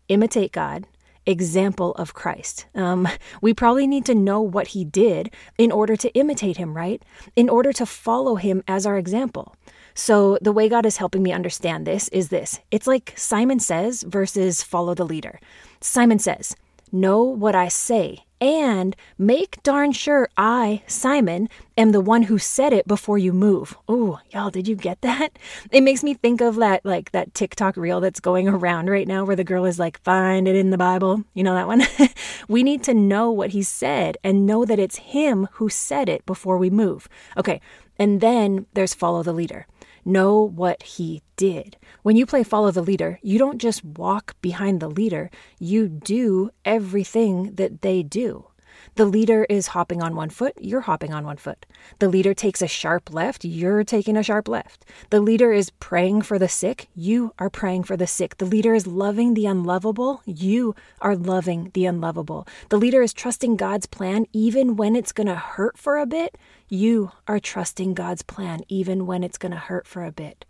imitate 0.09 0.51
God, 0.51 0.85
example 1.29 1.91
of 1.93 2.13
Christ. 2.13 2.65
Um, 2.75 3.07
we 3.41 3.53
probably 3.53 3.87
need 3.87 4.05
to 4.05 4.15
know 4.15 4.41
what 4.41 4.69
he 4.69 4.83
did 4.83 5.31
in 5.57 5.71
order 5.71 5.95
to 5.95 6.09
imitate 6.13 6.57
him, 6.57 6.75
right? 6.75 7.01
In 7.35 7.49
order 7.49 7.71
to 7.73 7.85
follow 7.85 8.35
him 8.35 8.63
as 8.67 8.85
our 8.85 8.97
example. 8.97 9.55
So, 9.93 10.37
the 10.41 10.51
way 10.51 10.69
God 10.69 10.85
is 10.85 10.97
helping 10.97 11.23
me 11.23 11.31
understand 11.31 11.85
this 11.85 12.07
is 12.09 12.29
this 12.29 12.59
it's 12.71 12.87
like 12.87 13.13
Simon 13.15 13.59
says 13.59 14.03
versus 14.03 14.63
follow 14.63 14.93
the 14.95 15.05
leader. 15.05 15.39
Simon 15.81 16.19
says, 16.19 16.55
Know 16.91 17.21
what 17.23 17.55
I 17.55 17.67
say 17.67 18.23
and 18.41 18.95
make 19.17 19.61
darn 19.63 19.91
sure 19.91 20.29
I, 20.37 20.83
Simon, 20.87 21.49
am 21.77 21.91
the 21.91 22.01
one 22.01 22.23
who 22.23 22.37
said 22.37 22.73
it 22.73 22.87
before 22.87 23.17
you 23.17 23.33
move. 23.33 23.77
Oh, 23.87 24.19
y'all, 24.31 24.49
did 24.49 24.67
you 24.67 24.75
get 24.75 25.01
that? 25.01 25.37
It 25.71 25.81
makes 25.81 26.03
me 26.03 26.13
think 26.13 26.41
of 26.41 26.55
that 26.55 26.83
like 26.85 27.11
that 27.11 27.33
TikTok 27.33 27.77
reel 27.77 27.99
that's 27.99 28.19
going 28.19 28.47
around 28.47 28.89
right 28.89 29.07
now 29.07 29.23
where 29.23 29.35
the 29.35 29.43
girl 29.43 29.65
is 29.65 29.77
like, 29.77 30.01
find 30.01 30.47
it 30.47 30.55
in 30.55 30.69
the 30.71 30.77
Bible. 30.77 31.23
You 31.33 31.43
know 31.43 31.53
that 31.53 31.67
one? 31.67 31.83
we 32.47 32.63
need 32.63 32.83
to 32.83 32.93
know 32.93 33.29
what 33.29 33.51
he 33.51 33.61
said 33.61 34.17
and 34.23 34.45
know 34.45 34.65
that 34.65 34.79
it's 34.79 34.97
him 34.97 35.47
who 35.53 35.69
said 35.69 36.09
it 36.09 36.25
before 36.25 36.57
we 36.57 36.69
move. 36.69 37.07
Okay, 37.37 37.61
and 37.97 38.21
then 38.21 38.65
there's 38.73 38.93
follow 38.93 39.21
the 39.21 39.33
leader 39.33 39.67
know 40.05 40.41
what 40.41 40.83
he 40.83 41.21
did. 41.35 41.77
When 42.03 42.15
you 42.15 42.25
play 42.25 42.43
follow 42.43 42.71
the 42.71 42.81
leader, 42.81 43.19
you 43.21 43.37
don't 43.39 43.59
just 43.59 43.83
walk 43.83 44.35
behind 44.41 44.79
the 44.79 44.89
leader, 44.89 45.31
you 45.57 45.87
do 45.87 46.49
everything 46.65 47.55
that 47.55 47.81
they 47.81 48.03
do. 48.03 48.48
The 48.95 49.05
leader 49.05 49.45
is 49.49 49.67
hopping 49.67 50.01
on 50.01 50.15
one 50.15 50.29
foot, 50.29 50.53
you're 50.59 50.81
hopping 50.81 51.13
on 51.13 51.25
one 51.25 51.37
foot. 51.37 51.65
The 51.99 52.09
leader 52.09 52.33
takes 52.33 52.61
a 52.61 52.67
sharp 52.67 53.13
left, 53.13 53.45
you're 53.45 53.83
taking 53.83 54.17
a 54.17 54.23
sharp 54.23 54.47
left. 54.47 54.85
The 55.09 55.21
leader 55.21 55.51
is 55.51 55.69
praying 55.69 56.23
for 56.23 56.37
the 56.37 56.49
sick, 56.49 56.87
you 56.95 57.33
are 57.39 57.49
praying 57.49 57.83
for 57.83 57.95
the 57.95 58.07
sick. 58.07 58.37
The 58.37 58.45
leader 58.45 58.73
is 58.73 58.87
loving 58.87 59.33
the 59.33 59.45
unlovable, 59.45 60.21
you 60.25 60.75
are 61.01 61.15
loving 61.15 61.71
the 61.73 61.85
unlovable. 61.85 62.47
The 62.69 62.77
leader 62.77 63.01
is 63.01 63.13
trusting 63.13 63.55
God's 63.55 63.85
plan 63.85 64.25
even 64.33 64.75
when 64.75 64.95
it's 64.95 65.11
going 65.11 65.27
to 65.27 65.35
hurt 65.35 65.77
for 65.77 65.97
a 65.97 66.05
bit, 66.05 66.37
you 66.67 67.11
are 67.27 67.39
trusting 67.39 67.93
God's 67.93 68.21
plan 68.21 68.61
even 68.67 69.05
when 69.05 69.23
it's 69.23 69.37
going 69.37 69.51
to 69.51 69.57
hurt 69.57 69.87
for 69.87 70.03
a 70.03 70.11
bit. 70.11 70.45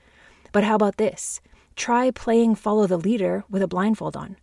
But 0.52 0.64
how 0.64 0.76
about 0.76 0.98
this? 0.98 1.42
Try 1.76 2.12
playing 2.12 2.56
follow 2.56 2.88
the 2.88 2.98
leader 2.98 3.46
with 3.50 3.62
a 3.62 3.68
blindfold 3.68 4.18
on. 4.18 4.36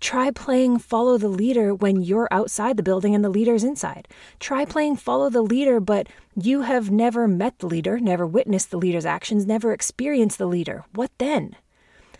Try 0.00 0.30
playing 0.30 0.78
follow 0.78 1.18
the 1.18 1.28
leader 1.28 1.74
when 1.74 2.02
you're 2.02 2.28
outside 2.30 2.76
the 2.76 2.82
building 2.82 3.14
and 3.14 3.24
the 3.24 3.28
leader's 3.28 3.64
inside. 3.64 4.08
Try 4.40 4.64
playing 4.64 4.96
follow 4.96 5.30
the 5.30 5.42
leader, 5.42 5.80
but 5.80 6.08
you 6.34 6.62
have 6.62 6.90
never 6.90 7.28
met 7.28 7.58
the 7.58 7.66
leader, 7.66 7.98
never 7.98 8.26
witnessed 8.26 8.70
the 8.70 8.78
leader's 8.78 9.06
actions, 9.06 9.46
never 9.46 9.72
experienced 9.72 10.38
the 10.38 10.46
leader. 10.46 10.84
What 10.94 11.10
then? 11.18 11.56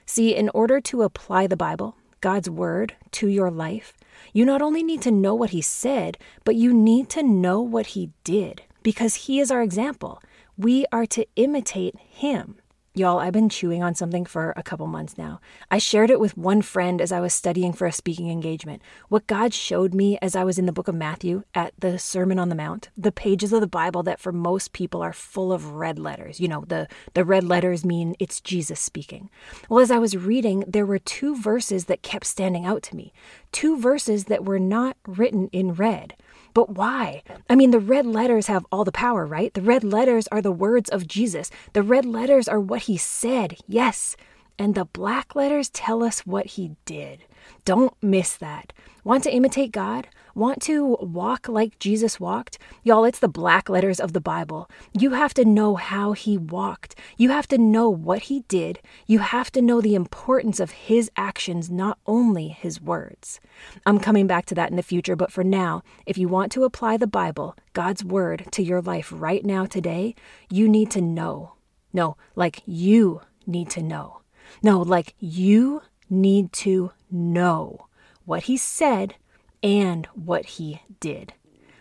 See, 0.06 0.34
in 0.34 0.50
order 0.50 0.80
to 0.80 1.02
apply 1.02 1.46
the 1.46 1.56
Bible, 1.56 1.96
God's 2.20 2.48
word, 2.48 2.94
to 3.12 3.28
your 3.28 3.50
life, 3.50 3.94
you 4.32 4.44
not 4.44 4.62
only 4.62 4.82
need 4.82 5.02
to 5.02 5.10
know 5.10 5.34
what 5.34 5.50
he 5.50 5.60
said, 5.60 6.18
but 6.44 6.54
you 6.54 6.72
need 6.72 7.08
to 7.10 7.22
know 7.22 7.60
what 7.60 7.88
he 7.88 8.10
did 8.24 8.62
because 8.82 9.14
he 9.26 9.40
is 9.40 9.50
our 9.50 9.62
example. 9.62 10.22
We 10.56 10.86
are 10.92 11.06
to 11.06 11.26
imitate 11.36 11.96
him. 11.98 12.56
Y'all, 12.94 13.20
I've 13.20 13.32
been 13.32 13.48
chewing 13.48 13.82
on 13.82 13.94
something 13.94 14.26
for 14.26 14.52
a 14.54 14.62
couple 14.62 14.86
months 14.86 15.16
now. 15.16 15.40
I 15.70 15.78
shared 15.78 16.10
it 16.10 16.20
with 16.20 16.36
one 16.36 16.60
friend 16.60 17.00
as 17.00 17.10
I 17.10 17.20
was 17.20 17.32
studying 17.32 17.72
for 17.72 17.86
a 17.86 17.92
speaking 17.92 18.28
engagement. 18.28 18.82
What 19.08 19.26
God 19.26 19.54
showed 19.54 19.94
me 19.94 20.18
as 20.20 20.36
I 20.36 20.44
was 20.44 20.58
in 20.58 20.66
the 20.66 20.72
book 20.72 20.88
of 20.88 20.94
Matthew 20.94 21.44
at 21.54 21.72
the 21.78 21.98
Sermon 21.98 22.38
on 22.38 22.50
the 22.50 22.54
Mount, 22.54 22.90
the 22.94 23.10
pages 23.10 23.50
of 23.50 23.62
the 23.62 23.66
Bible 23.66 24.02
that 24.02 24.20
for 24.20 24.30
most 24.30 24.74
people 24.74 25.00
are 25.00 25.14
full 25.14 25.54
of 25.54 25.72
red 25.72 25.98
letters. 25.98 26.38
You 26.38 26.48
know, 26.48 26.66
the, 26.68 26.86
the 27.14 27.24
red 27.24 27.44
letters 27.44 27.82
mean 27.82 28.14
it's 28.18 28.42
Jesus 28.42 28.78
speaking. 28.78 29.30
Well, 29.70 29.80
as 29.80 29.90
I 29.90 29.96
was 29.96 30.14
reading, 30.14 30.62
there 30.68 30.84
were 30.84 30.98
two 30.98 31.34
verses 31.34 31.86
that 31.86 32.02
kept 32.02 32.26
standing 32.26 32.66
out 32.66 32.82
to 32.82 32.96
me. 32.96 33.14
Two 33.52 33.78
verses 33.78 34.24
that 34.26 34.44
were 34.44 34.58
not 34.58 34.98
written 35.06 35.48
in 35.50 35.72
red. 35.72 36.14
But 36.54 36.70
why? 36.70 37.22
I 37.48 37.54
mean, 37.54 37.70
the 37.70 37.80
red 37.80 38.06
letters 38.06 38.46
have 38.46 38.66
all 38.70 38.84
the 38.84 38.92
power, 38.92 39.26
right? 39.26 39.52
The 39.54 39.62
red 39.62 39.84
letters 39.84 40.28
are 40.28 40.42
the 40.42 40.52
words 40.52 40.90
of 40.90 41.06
Jesus. 41.06 41.50
The 41.72 41.82
red 41.82 42.04
letters 42.04 42.48
are 42.48 42.60
what 42.60 42.82
he 42.82 42.96
said, 42.96 43.56
yes. 43.66 44.16
And 44.58 44.74
the 44.74 44.84
black 44.84 45.34
letters 45.34 45.70
tell 45.70 46.02
us 46.02 46.26
what 46.26 46.46
he 46.46 46.76
did. 46.84 47.24
Don't 47.64 47.94
miss 48.02 48.36
that. 48.36 48.72
Want 49.04 49.24
to 49.24 49.34
imitate 49.34 49.72
God? 49.72 50.08
Want 50.34 50.62
to 50.62 50.96
walk 51.00 51.46
like 51.46 51.78
Jesus 51.78 52.18
walked? 52.18 52.58
Y'all, 52.82 53.04
it's 53.04 53.18
the 53.18 53.28
black 53.28 53.68
letters 53.68 54.00
of 54.00 54.14
the 54.14 54.20
Bible. 54.20 54.70
You 54.98 55.10
have 55.10 55.34
to 55.34 55.44
know 55.44 55.74
how 55.76 56.12
he 56.12 56.38
walked. 56.38 56.94
You 57.18 57.28
have 57.28 57.46
to 57.48 57.58
know 57.58 57.90
what 57.90 58.22
he 58.22 58.40
did. 58.48 58.80
You 59.06 59.18
have 59.18 59.52
to 59.52 59.60
know 59.60 59.82
the 59.82 59.94
importance 59.94 60.58
of 60.58 60.70
his 60.70 61.10
actions, 61.18 61.70
not 61.70 61.98
only 62.06 62.48
his 62.48 62.80
words. 62.80 63.40
I'm 63.84 64.00
coming 64.00 64.26
back 64.26 64.46
to 64.46 64.54
that 64.54 64.70
in 64.70 64.76
the 64.76 64.82
future, 64.82 65.16
but 65.16 65.30
for 65.30 65.44
now, 65.44 65.82
if 66.06 66.16
you 66.16 66.28
want 66.28 66.50
to 66.52 66.64
apply 66.64 66.96
the 66.96 67.06
Bible, 67.06 67.54
God's 67.74 68.02
word, 68.02 68.46
to 68.52 68.62
your 68.62 68.80
life 68.80 69.12
right 69.14 69.44
now, 69.44 69.66
today, 69.66 70.14
you 70.50 70.66
need 70.66 70.90
to 70.92 71.02
know. 71.02 71.56
No, 71.92 72.16
like 72.34 72.62
you 72.64 73.20
need 73.46 73.68
to 73.70 73.82
know. 73.82 74.22
No, 74.62 74.80
like 74.80 75.14
you 75.18 75.82
need 76.08 76.52
to 76.54 76.92
know 77.10 77.88
what 78.24 78.44
he 78.44 78.56
said 78.56 79.16
and 79.62 80.06
what 80.14 80.44
he 80.44 80.82
did. 81.00 81.32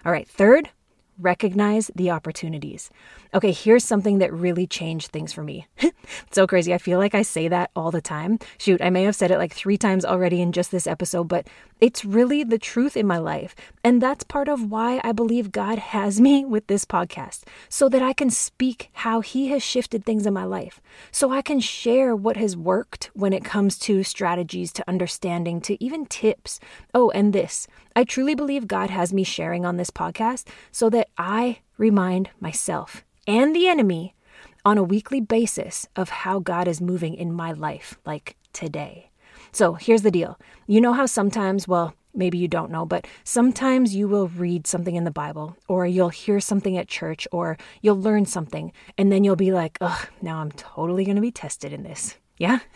All 0.05 0.11
right, 0.11 0.27
third, 0.27 0.69
recognize 1.17 1.91
the 1.95 2.11
opportunities. 2.11 2.89
Okay, 3.33 3.51
here's 3.51 3.83
something 3.83 4.17
that 4.17 4.33
really 4.33 4.67
changed 4.67 5.11
things 5.11 5.31
for 5.31 5.43
me. 5.43 5.67
so 6.31 6.47
crazy. 6.47 6.73
I 6.73 6.77
feel 6.77 6.99
like 6.99 7.15
I 7.15 7.21
say 7.21 7.47
that 7.47 7.71
all 7.75 7.91
the 7.91 8.01
time. 8.01 8.39
Shoot, 8.57 8.81
I 8.81 8.89
may 8.89 9.03
have 9.03 9.15
said 9.15 9.31
it 9.31 9.37
like 9.37 9.53
three 9.53 9.77
times 9.77 10.03
already 10.03 10.41
in 10.41 10.51
just 10.51 10.71
this 10.71 10.87
episode, 10.87 11.27
but 11.27 11.47
it's 11.81 12.05
really 12.05 12.43
the 12.43 12.59
truth 12.59 12.95
in 12.95 13.07
my 13.07 13.17
life. 13.17 13.55
And 13.83 13.99
that's 14.01 14.23
part 14.23 14.47
of 14.47 14.69
why 14.69 15.01
I 15.03 15.11
believe 15.11 15.51
God 15.51 15.79
has 15.79 16.21
me 16.27 16.45
with 16.45 16.67
this 16.67 16.85
podcast, 16.85 17.43
so 17.67 17.89
that 17.89 18.01
I 18.01 18.13
can 18.13 18.29
speak 18.29 18.89
how 18.93 19.21
He 19.21 19.47
has 19.49 19.63
shifted 19.63 20.05
things 20.05 20.25
in 20.25 20.33
my 20.33 20.45
life, 20.45 20.79
so 21.11 21.31
I 21.31 21.41
can 21.41 21.59
share 21.59 22.15
what 22.15 22.37
has 22.37 22.55
worked 22.55 23.09
when 23.13 23.33
it 23.33 23.43
comes 23.43 23.77
to 23.79 24.03
strategies, 24.03 24.71
to 24.73 24.87
understanding, 24.87 25.59
to 25.61 25.83
even 25.83 26.05
tips. 26.05 26.59
Oh, 26.93 27.09
and 27.09 27.33
this 27.33 27.67
I 27.95 28.03
truly 28.03 28.35
believe 28.35 28.67
God 28.67 28.89
has 28.89 29.11
me 29.11 29.23
sharing 29.23 29.65
on 29.65 29.77
this 29.77 29.89
podcast 29.89 30.47
so 30.71 30.89
that 30.91 31.09
I 31.17 31.59
remind 31.77 32.29
myself 32.39 33.03
and 33.27 33.55
the 33.55 33.67
enemy 33.67 34.15
on 34.63 34.77
a 34.77 34.83
weekly 34.83 35.19
basis 35.19 35.87
of 35.95 36.09
how 36.09 36.39
God 36.39 36.67
is 36.67 36.79
moving 36.79 37.15
in 37.15 37.33
my 37.33 37.51
life, 37.51 37.97
like 38.05 38.35
today. 38.53 39.10
So 39.51 39.73
here's 39.73 40.01
the 40.01 40.11
deal. 40.11 40.39
You 40.67 40.81
know 40.81 40.93
how 40.93 41.05
sometimes, 41.05 41.67
well, 41.67 41.93
maybe 42.13 42.37
you 42.37 42.47
don't 42.47 42.71
know, 42.71 42.85
but 42.85 43.05
sometimes 43.23 43.95
you 43.95 44.07
will 44.07 44.27
read 44.29 44.67
something 44.67 44.95
in 44.95 45.03
the 45.03 45.11
Bible 45.11 45.57
or 45.67 45.85
you'll 45.85 46.09
hear 46.09 46.39
something 46.39 46.77
at 46.77 46.87
church 46.87 47.27
or 47.31 47.57
you'll 47.81 47.99
learn 47.99 48.25
something 48.25 48.71
and 48.97 49.11
then 49.11 49.23
you'll 49.23 49.35
be 49.35 49.51
like, 49.51 49.77
ugh, 49.81 50.07
now 50.21 50.39
I'm 50.39 50.51
totally 50.51 51.05
going 51.05 51.15
to 51.15 51.21
be 51.21 51.31
tested 51.31 51.73
in 51.73 51.83
this. 51.83 52.15
Yeah. 52.41 52.59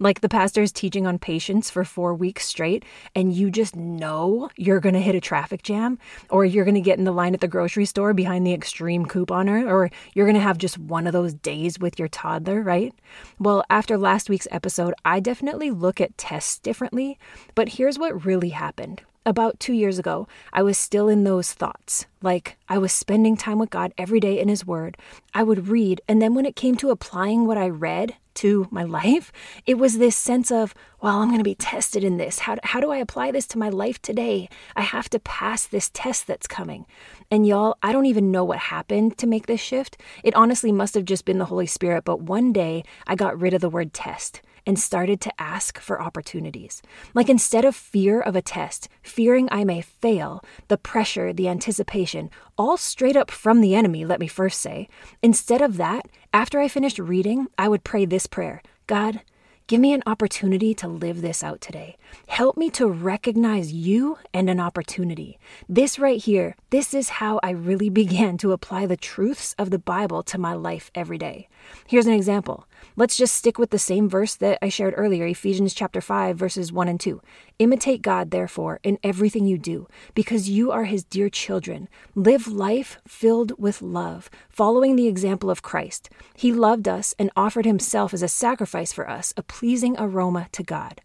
Like 0.00 0.20
the 0.20 0.28
pastor's 0.28 0.70
teaching 0.70 1.08
on 1.08 1.18
patience 1.18 1.70
for 1.70 1.84
four 1.84 2.14
weeks 2.14 2.46
straight, 2.46 2.84
and 3.16 3.32
you 3.32 3.50
just 3.50 3.74
know 3.74 4.48
you're 4.56 4.78
going 4.78 4.94
to 4.94 5.00
hit 5.00 5.16
a 5.16 5.20
traffic 5.20 5.62
jam, 5.62 5.98
or 6.30 6.44
you're 6.44 6.64
going 6.64 6.76
to 6.76 6.80
get 6.80 6.98
in 6.98 7.04
the 7.04 7.10
line 7.12 7.34
at 7.34 7.40
the 7.40 7.48
grocery 7.48 7.84
store 7.84 8.14
behind 8.14 8.46
the 8.46 8.52
extreme 8.52 9.06
couponer, 9.06 9.66
or 9.66 9.90
you're 10.14 10.26
going 10.26 10.36
to 10.36 10.40
have 10.40 10.56
just 10.56 10.78
one 10.78 11.08
of 11.08 11.12
those 11.12 11.34
days 11.34 11.80
with 11.80 11.98
your 11.98 12.06
toddler, 12.06 12.62
right? 12.62 12.94
Well, 13.40 13.64
after 13.70 13.98
last 13.98 14.30
week's 14.30 14.46
episode, 14.52 14.94
I 15.04 15.18
definitely 15.18 15.72
look 15.72 16.00
at 16.00 16.16
tests 16.16 16.60
differently, 16.60 17.18
but 17.56 17.70
here's 17.70 17.98
what 17.98 18.24
really 18.24 18.50
happened 18.50 19.02
about 19.28 19.60
two 19.60 19.74
years 19.74 19.98
ago, 19.98 20.26
I 20.52 20.62
was 20.62 20.78
still 20.78 21.08
in 21.08 21.24
those 21.24 21.52
thoughts. 21.52 22.06
Like 22.22 22.56
I 22.68 22.78
was 22.78 22.92
spending 22.92 23.36
time 23.36 23.58
with 23.58 23.68
God 23.68 23.92
every 23.98 24.20
day 24.20 24.40
in 24.40 24.48
His 24.48 24.66
Word. 24.66 24.96
I 25.34 25.42
would 25.42 25.68
read, 25.68 26.00
and 26.08 26.20
then 26.20 26.34
when 26.34 26.46
it 26.46 26.56
came 26.56 26.76
to 26.76 26.90
applying 26.90 27.46
what 27.46 27.58
I 27.58 27.68
read 27.68 28.16
to 28.36 28.66
my 28.70 28.82
life, 28.98 29.30
it 29.66 29.78
was 29.78 29.98
this 29.98 30.16
sense 30.16 30.50
of, 30.50 30.74
well, 31.02 31.18
I'm 31.18 31.28
going 31.28 31.38
to 31.38 31.44
be 31.44 31.54
tested 31.54 32.02
in 32.02 32.16
this. 32.16 32.40
How, 32.40 32.56
how 32.64 32.80
do 32.80 32.90
I 32.90 32.96
apply 32.96 33.30
this 33.30 33.46
to 33.48 33.58
my 33.58 33.68
life 33.68 34.00
today? 34.00 34.48
I 34.74 34.82
have 34.82 35.10
to 35.10 35.20
pass 35.20 35.66
this 35.66 35.90
test 35.92 36.26
that's 36.26 36.46
coming. 36.46 36.86
And 37.30 37.46
y'all, 37.46 37.76
I 37.82 37.92
don't 37.92 38.06
even 38.06 38.32
know 38.32 38.44
what 38.44 38.58
happened 38.58 39.18
to 39.18 39.26
make 39.26 39.46
this 39.46 39.60
shift. 39.60 40.00
It 40.24 40.34
honestly 40.34 40.72
must 40.72 40.94
have 40.94 41.04
just 41.04 41.26
been 41.26 41.38
the 41.38 41.44
Holy 41.44 41.66
Spirit, 41.66 42.04
but 42.04 42.22
one 42.22 42.52
day 42.52 42.82
I 43.06 43.14
got 43.14 43.38
rid 43.38 43.52
of 43.52 43.60
the 43.60 43.68
word 43.68 43.92
test 43.92 44.40
and 44.68 44.78
started 44.78 45.18
to 45.22 45.32
ask 45.40 45.78
for 45.78 46.00
opportunities. 46.00 46.82
Like 47.14 47.30
instead 47.30 47.64
of 47.64 47.74
fear 47.74 48.20
of 48.20 48.36
a 48.36 48.42
test, 48.42 48.90
fearing 49.02 49.48
I 49.50 49.64
may 49.64 49.80
fail, 49.80 50.44
the 50.68 50.76
pressure, 50.76 51.32
the 51.32 51.48
anticipation, 51.48 52.28
all 52.58 52.76
straight 52.76 53.16
up 53.16 53.30
from 53.30 53.62
the 53.62 53.74
enemy, 53.74 54.04
let 54.04 54.20
me 54.20 54.26
first 54.26 54.60
say, 54.60 54.90
instead 55.22 55.62
of 55.62 55.78
that, 55.78 56.06
after 56.34 56.60
I 56.60 56.68
finished 56.68 56.98
reading, 56.98 57.46
I 57.56 57.66
would 57.68 57.82
pray 57.82 58.04
this 58.04 58.26
prayer 58.26 58.60
God, 58.86 59.22
Give 59.68 59.82
me 59.82 59.92
an 59.92 60.02
opportunity 60.06 60.72
to 60.76 60.88
live 60.88 61.20
this 61.20 61.44
out 61.44 61.60
today. 61.60 61.98
Help 62.26 62.56
me 62.56 62.70
to 62.70 62.86
recognize 62.86 63.70
you 63.70 64.16
and 64.32 64.48
an 64.48 64.58
opportunity. 64.58 65.38
This 65.68 65.98
right 65.98 66.18
here, 66.18 66.56
this 66.70 66.94
is 66.94 67.10
how 67.10 67.38
I 67.42 67.50
really 67.50 67.90
began 68.00 68.38
to 68.38 68.52
apply 68.52 68.86
the 68.86 68.96
truths 68.96 69.54
of 69.58 69.68
the 69.68 69.78
Bible 69.78 70.22
to 70.22 70.38
my 70.38 70.54
life 70.54 70.90
every 70.94 71.18
day. 71.18 71.48
Here's 71.86 72.06
an 72.06 72.14
example. 72.14 72.66
Let's 72.96 73.18
just 73.18 73.34
stick 73.34 73.58
with 73.58 73.68
the 73.68 73.78
same 73.78 74.08
verse 74.08 74.34
that 74.36 74.58
I 74.62 74.70
shared 74.70 74.94
earlier, 74.96 75.26
Ephesians 75.26 75.74
chapter 75.74 76.00
5 76.00 76.34
verses 76.34 76.72
1 76.72 76.88
and 76.88 76.98
2. 76.98 77.20
Imitate 77.58 78.02
God 78.02 78.30
therefore 78.30 78.78
in 78.84 79.00
everything 79.02 79.44
you 79.44 79.58
do, 79.58 79.88
because 80.14 80.48
you 80.48 80.70
are 80.70 80.84
his 80.84 81.02
dear 81.02 81.28
children. 81.28 81.88
Live 82.14 82.46
life 82.46 82.98
filled 83.04 83.58
with 83.58 83.82
love, 83.82 84.30
following 84.48 84.94
the 84.94 85.08
example 85.08 85.50
of 85.50 85.60
Christ. 85.60 86.08
He 86.36 86.52
loved 86.52 86.86
us 86.86 87.16
and 87.18 87.32
offered 87.36 87.64
himself 87.66 88.14
as 88.14 88.22
a 88.22 88.28
sacrifice 88.28 88.92
for 88.92 89.10
us, 89.10 89.34
a 89.36 89.42
pleasing 89.42 89.96
aroma 89.98 90.46
to 90.52 90.62
God. 90.62 91.00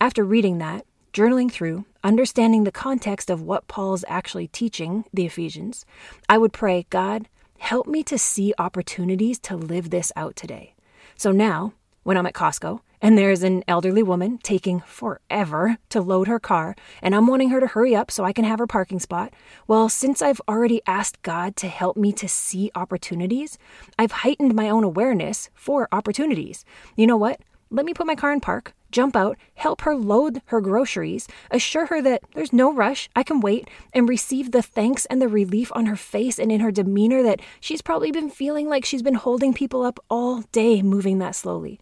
After 0.00 0.24
reading 0.24 0.56
that, 0.56 0.86
journaling 1.12 1.52
through, 1.52 1.84
understanding 2.02 2.64
the 2.64 2.72
context 2.72 3.28
of 3.28 3.42
what 3.42 3.68
Paul's 3.68 4.04
actually 4.08 4.48
teaching 4.48 5.04
the 5.12 5.26
Ephesians, 5.26 5.84
I 6.30 6.38
would 6.38 6.54
pray, 6.54 6.86
God, 6.88 7.28
help 7.58 7.86
me 7.86 8.02
to 8.04 8.16
see 8.16 8.54
opportunities 8.58 9.38
to 9.40 9.54
live 9.54 9.90
this 9.90 10.12
out 10.16 10.34
today. 10.34 10.72
So 11.14 11.30
now, 11.30 11.74
when 12.04 12.16
I'm 12.16 12.24
at 12.24 12.32
Costco 12.32 12.80
and 13.02 13.16
there's 13.16 13.42
an 13.42 13.64
elderly 13.66 14.02
woman 14.02 14.38
taking 14.42 14.80
forever 14.80 15.78
to 15.88 16.00
load 16.00 16.28
her 16.28 16.38
car, 16.38 16.74
and 17.02 17.14
I'm 17.14 17.26
wanting 17.26 17.50
her 17.50 17.60
to 17.60 17.66
hurry 17.66 17.94
up 17.94 18.10
so 18.10 18.24
I 18.24 18.32
can 18.32 18.44
have 18.44 18.58
her 18.58 18.66
parking 18.66 19.00
spot, 19.00 19.32
well, 19.66 19.88
since 19.88 20.22
I've 20.22 20.40
already 20.48 20.82
asked 20.86 21.22
God 21.22 21.56
to 21.56 21.68
help 21.68 21.96
me 21.96 22.12
to 22.12 22.28
see 22.28 22.70
opportunities, 22.74 23.58
I've 23.98 24.12
heightened 24.12 24.54
my 24.54 24.68
own 24.68 24.84
awareness 24.84 25.50
for 25.54 25.88
opportunities. 25.92 26.64
You 26.96 27.06
know 27.06 27.16
what? 27.16 27.40
Let 27.70 27.86
me 27.86 27.94
put 27.94 28.06
my 28.06 28.16
car 28.16 28.32
in 28.32 28.40
park, 28.40 28.74
jump 28.90 29.14
out, 29.14 29.38
help 29.54 29.82
her 29.82 29.94
load 29.94 30.42
her 30.46 30.60
groceries, 30.60 31.28
assure 31.52 31.86
her 31.86 32.02
that 32.02 32.22
there's 32.34 32.52
no 32.52 32.72
rush, 32.72 33.08
I 33.14 33.22
can 33.22 33.40
wait, 33.40 33.70
and 33.92 34.08
receive 34.08 34.50
the 34.50 34.60
thanks 34.62 35.06
and 35.06 35.22
the 35.22 35.28
relief 35.28 35.70
on 35.74 35.86
her 35.86 35.94
face 35.94 36.40
and 36.40 36.50
in 36.50 36.60
her 36.60 36.72
demeanor 36.72 37.22
that 37.22 37.40
she's 37.60 37.80
probably 37.80 38.10
been 38.10 38.28
feeling 38.28 38.68
like 38.68 38.84
she's 38.84 39.02
been 39.02 39.14
holding 39.14 39.54
people 39.54 39.84
up 39.84 40.00
all 40.10 40.42
day 40.50 40.82
moving 40.82 41.18
that 41.18 41.36
slowly. 41.36 41.78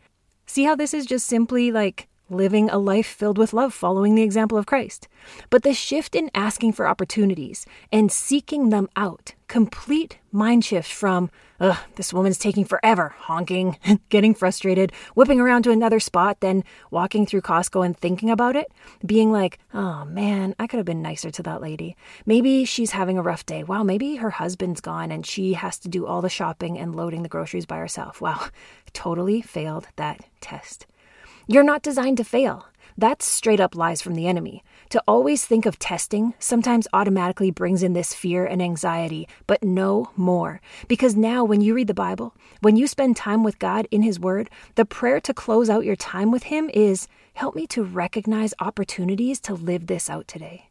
See 0.49 0.65
how 0.65 0.75
this 0.75 0.95
is 0.95 1.05
just 1.07 1.27
simply 1.27 1.71
like 1.71 2.08
living 2.31 2.69
a 2.71 2.79
life 2.79 3.07
filled 3.07 3.39
with 3.39 3.53
love, 3.53 3.73
following 3.73 4.15
the 4.15 4.23
example 4.23 4.59
of 4.59 4.67
Christ. 4.67 5.09
But 5.51 5.63
the 5.63 5.75
shift 5.75 6.15
in 6.15 6.31
asking 6.35 6.73
for 6.73 6.87
opportunities 6.87 7.67
and 7.91 8.13
seeking 8.13 8.71
them 8.71 8.89
out, 8.97 9.35
complete 9.47 10.19
mind 10.31 10.65
shift 10.65 10.93
from, 10.93 11.31
ugh, 11.59 11.79
this 11.97 12.13
woman's 12.13 12.39
taking 12.39 12.65
forever, 12.65 13.15
honking, 13.19 13.79
getting 14.09 14.35
frustrated, 14.35 14.93
whipping 15.15 15.41
around 15.41 15.63
to 15.63 15.71
another 15.71 16.01
spot, 16.01 16.41
then 16.41 16.65
walking 16.91 17.27
through 17.27 17.41
Costco 17.41 17.85
and 17.85 17.97
thinking 17.97 18.31
about 18.31 18.57
it, 18.57 18.71
being 19.05 19.33
like, 19.33 19.59
oh 19.73 20.05
man, 20.05 20.55
I 20.59 20.67
could 20.67 20.77
have 20.77 20.87
been 20.87 21.03
nicer 21.03 21.31
to 21.31 21.43
that 21.45 21.63
lady. 21.63 21.97
Maybe 22.27 22.65
she's 22.65 22.91
having 22.91 23.19
a 23.19 23.23
rough 23.23 23.47
day. 23.47 23.65
Wow, 23.65 23.83
maybe 23.83 24.17
her 24.17 24.31
husband's 24.31 24.81
gone 24.81 25.11
and 25.11 25.25
she 25.25 25.55
has 25.55 25.79
to 25.81 25.89
do 25.89 26.07
all 26.07 26.23
the 26.23 26.29
shopping 26.29 26.79
and 26.79 26.95
loading 26.95 27.23
the 27.23 27.29
groceries 27.29 27.67
by 27.67 27.79
herself. 27.79 28.21
Wow, 28.21 28.49
totally 28.93 29.41
failed 29.41 29.89
that 29.97 30.21
test. 30.41 30.87
You're 31.51 31.65
not 31.65 31.81
designed 31.83 32.19
to 32.19 32.25
fail. 32.25 32.67
That's 32.99 33.25
straight 33.25 33.59
up 33.59 33.75
lies 33.75 34.03
from 34.03 34.15
the 34.15 34.27
enemy. 34.27 34.63
To 34.91 35.03
always 35.09 35.47
think 35.47 35.65
of 35.65 35.79
testing 35.79 36.35
sometimes 36.39 36.87
automatically 36.93 37.51
brings 37.51 37.83
in 37.83 37.95
this 37.95 38.13
fear 38.13 38.45
and 38.45 38.61
anxiety, 38.61 39.27
but 39.47 39.63
no 39.63 40.11
more. 40.15 40.61
Because 40.89 41.17
now, 41.17 41.45
when 41.45 41.63
you 41.63 41.73
read 41.75 41.87
the 41.87 41.95
Bible, 41.95 42.35
when 42.61 42.77
you 42.77 42.87
spend 42.87 43.17
time 43.17 43.45
with 43.45 43.59
God 43.59 43.89
in 43.91 44.03
His 44.03 44.21
Word, 44.21 44.51
the 44.75 44.85
prayer 44.85 45.21
to 45.23 45.33
close 45.33 45.71
out 45.71 45.87
your 45.87 45.97
time 45.97 46.31
with 46.31 46.43
Him 46.45 46.71
is 46.75 47.09
Help 47.39 47.55
me 47.55 47.69
to 47.69 47.85
recognize 47.85 48.53
opportunities 48.59 49.39
to 49.39 49.55
live 49.55 49.87
this 49.87 50.11
out 50.11 50.27
today. 50.27 50.68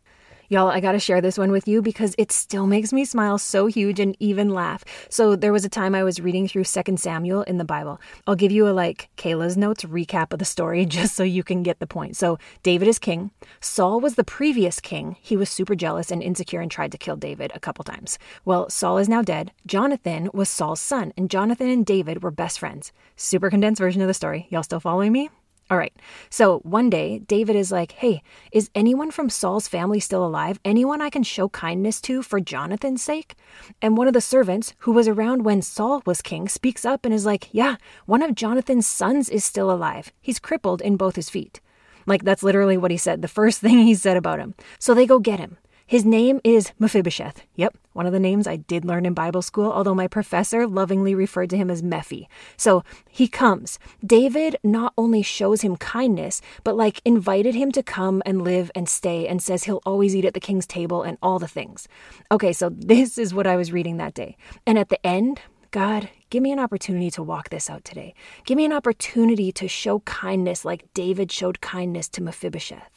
Y'all, 0.49 0.69
I 0.69 0.79
gotta 0.79 0.99
share 0.99 1.19
this 1.19 1.37
one 1.37 1.51
with 1.51 1.67
you 1.67 1.81
because 1.81 2.15
it 2.17 2.31
still 2.31 2.67
makes 2.67 2.93
me 2.93 3.03
smile 3.03 3.37
so 3.37 3.65
huge 3.65 3.99
and 3.99 4.15
even 4.21 4.49
laugh. 4.49 4.85
So, 5.09 5.35
there 5.35 5.51
was 5.51 5.65
a 5.65 5.69
time 5.69 5.93
I 5.93 6.05
was 6.05 6.21
reading 6.21 6.47
through 6.47 6.63
2 6.63 6.95
Samuel 6.95 7.41
in 7.41 7.57
the 7.57 7.65
Bible. 7.65 7.99
I'll 8.25 8.35
give 8.35 8.53
you 8.53 8.65
a 8.65 8.71
like 8.71 9.09
Kayla's 9.17 9.57
notes 9.57 9.83
recap 9.83 10.31
of 10.31 10.39
the 10.39 10.45
story 10.45 10.85
just 10.97 11.15
so 11.15 11.23
you 11.23 11.43
can 11.43 11.63
get 11.63 11.79
the 11.79 11.85
point. 11.85 12.15
So, 12.15 12.39
David 12.63 12.87
is 12.87 12.97
king. 12.97 13.31
Saul 13.59 13.99
was 13.99 14.15
the 14.15 14.23
previous 14.23 14.79
king. 14.79 15.17
He 15.19 15.35
was 15.35 15.49
super 15.49 15.75
jealous 15.75 16.11
and 16.11 16.23
insecure 16.23 16.61
and 16.61 16.71
tried 16.71 16.93
to 16.93 16.97
kill 16.97 17.17
David 17.17 17.51
a 17.53 17.59
couple 17.59 17.83
times. 17.83 18.17
Well, 18.45 18.69
Saul 18.69 18.99
is 18.99 19.09
now 19.09 19.21
dead. 19.21 19.51
Jonathan 19.65 20.29
was 20.33 20.47
Saul's 20.47 20.79
son, 20.79 21.11
and 21.17 21.29
Jonathan 21.29 21.67
and 21.67 21.85
David 21.85 22.23
were 22.23 22.31
best 22.31 22.59
friends. 22.59 22.93
Super 23.17 23.49
condensed 23.49 23.79
version 23.79 24.01
of 24.01 24.07
the 24.07 24.13
story. 24.13 24.47
Y'all 24.49 24.63
still 24.63 24.79
following 24.79 25.11
me? 25.11 25.29
All 25.69 25.77
right. 25.77 25.93
So 26.29 26.59
one 26.59 26.89
day, 26.89 27.19
David 27.19 27.57
is 27.57 27.73
like, 27.73 27.91
Hey, 27.93 28.21
is 28.53 28.69
anyone 28.73 29.11
from 29.11 29.29
Saul's 29.29 29.67
family 29.67 29.99
still 29.99 30.25
alive? 30.25 30.59
Anyone 30.63 31.01
I 31.01 31.09
can 31.09 31.23
show 31.23 31.49
kindness 31.49 31.99
to 32.01 32.21
for 32.23 32.39
Jonathan's 32.39 33.01
sake? 33.01 33.35
And 33.81 33.97
one 33.97 34.07
of 34.07 34.13
the 34.13 34.21
servants, 34.21 34.73
who 34.79 34.93
was 34.93 35.09
around 35.09 35.43
when 35.43 35.61
Saul 35.61 36.01
was 36.05 36.21
king, 36.21 36.47
speaks 36.47 36.85
up 36.85 37.03
and 37.03 37.13
is 37.13 37.25
like, 37.25 37.49
Yeah, 37.51 37.75
one 38.05 38.21
of 38.21 38.33
Jonathan's 38.33 38.87
sons 38.87 39.27
is 39.27 39.43
still 39.43 39.69
alive. 39.69 40.13
He's 40.21 40.39
crippled 40.39 40.81
in 40.81 40.95
both 40.95 41.17
his 41.17 41.29
feet. 41.29 41.59
Like, 42.05 42.23
that's 42.23 42.43
literally 42.43 42.77
what 42.77 42.91
he 42.91 42.97
said, 42.97 43.21
the 43.21 43.27
first 43.27 43.59
thing 43.61 43.79
he 43.79 43.93
said 43.93 44.15
about 44.15 44.39
him. 44.39 44.55
So 44.79 44.93
they 44.93 45.05
go 45.05 45.19
get 45.19 45.39
him. 45.39 45.57
His 45.89 46.03
name 46.03 46.41
is 46.43 46.73
Mephibosheth. 46.79 47.43
Yep, 47.55 47.77
one 47.93 48.05
of 48.05 48.11
the 48.11 48.19
names 48.19 48.45
I 48.45 48.57
did 48.57 48.83
learn 48.83 49.05
in 49.05 49.13
Bible 49.13 49.41
school, 49.41 49.71
although 49.71 49.95
my 49.95 50.09
professor 50.09 50.67
lovingly 50.67 51.15
referred 51.15 51.49
to 51.51 51.55
him 51.55 51.69
as 51.69 51.81
Mephi. 51.81 52.27
So 52.57 52.83
he 53.09 53.29
comes. 53.29 53.79
David 54.05 54.57
not 54.65 54.91
only 54.97 55.21
shows 55.21 55.61
him 55.61 55.77
kindness, 55.77 56.41
but 56.65 56.75
like 56.75 56.99
invited 57.05 57.55
him 57.55 57.71
to 57.71 57.81
come 57.81 58.21
and 58.25 58.41
live 58.41 58.69
and 58.75 58.89
stay 58.89 59.29
and 59.29 59.41
says 59.41 59.63
he'll 59.63 59.81
always 59.85 60.13
eat 60.13 60.25
at 60.25 60.33
the 60.33 60.41
king's 60.41 60.67
table 60.67 61.03
and 61.03 61.17
all 61.23 61.39
the 61.39 61.47
things. 61.47 61.87
Okay, 62.31 62.51
so 62.51 62.69
this 62.75 63.17
is 63.17 63.33
what 63.33 63.47
I 63.47 63.55
was 63.55 63.71
reading 63.71 63.95
that 63.95 64.13
day. 64.13 64.35
And 64.65 64.77
at 64.77 64.89
the 64.89 65.07
end, 65.07 65.39
God, 65.71 66.09
give 66.29 66.43
me 66.43 66.51
an 66.51 66.59
opportunity 66.59 67.09
to 67.11 67.23
walk 67.23 67.47
this 67.47 67.69
out 67.69 67.85
today. 67.85 68.13
Give 68.43 68.57
me 68.57 68.65
an 68.65 68.73
opportunity 68.73 69.53
to 69.53 69.69
show 69.69 69.99
kindness 70.01 70.65
like 70.65 70.93
David 70.93 71.31
showed 71.31 71.61
kindness 71.61 72.09
to 72.09 72.21
Mephibosheth. 72.21 72.96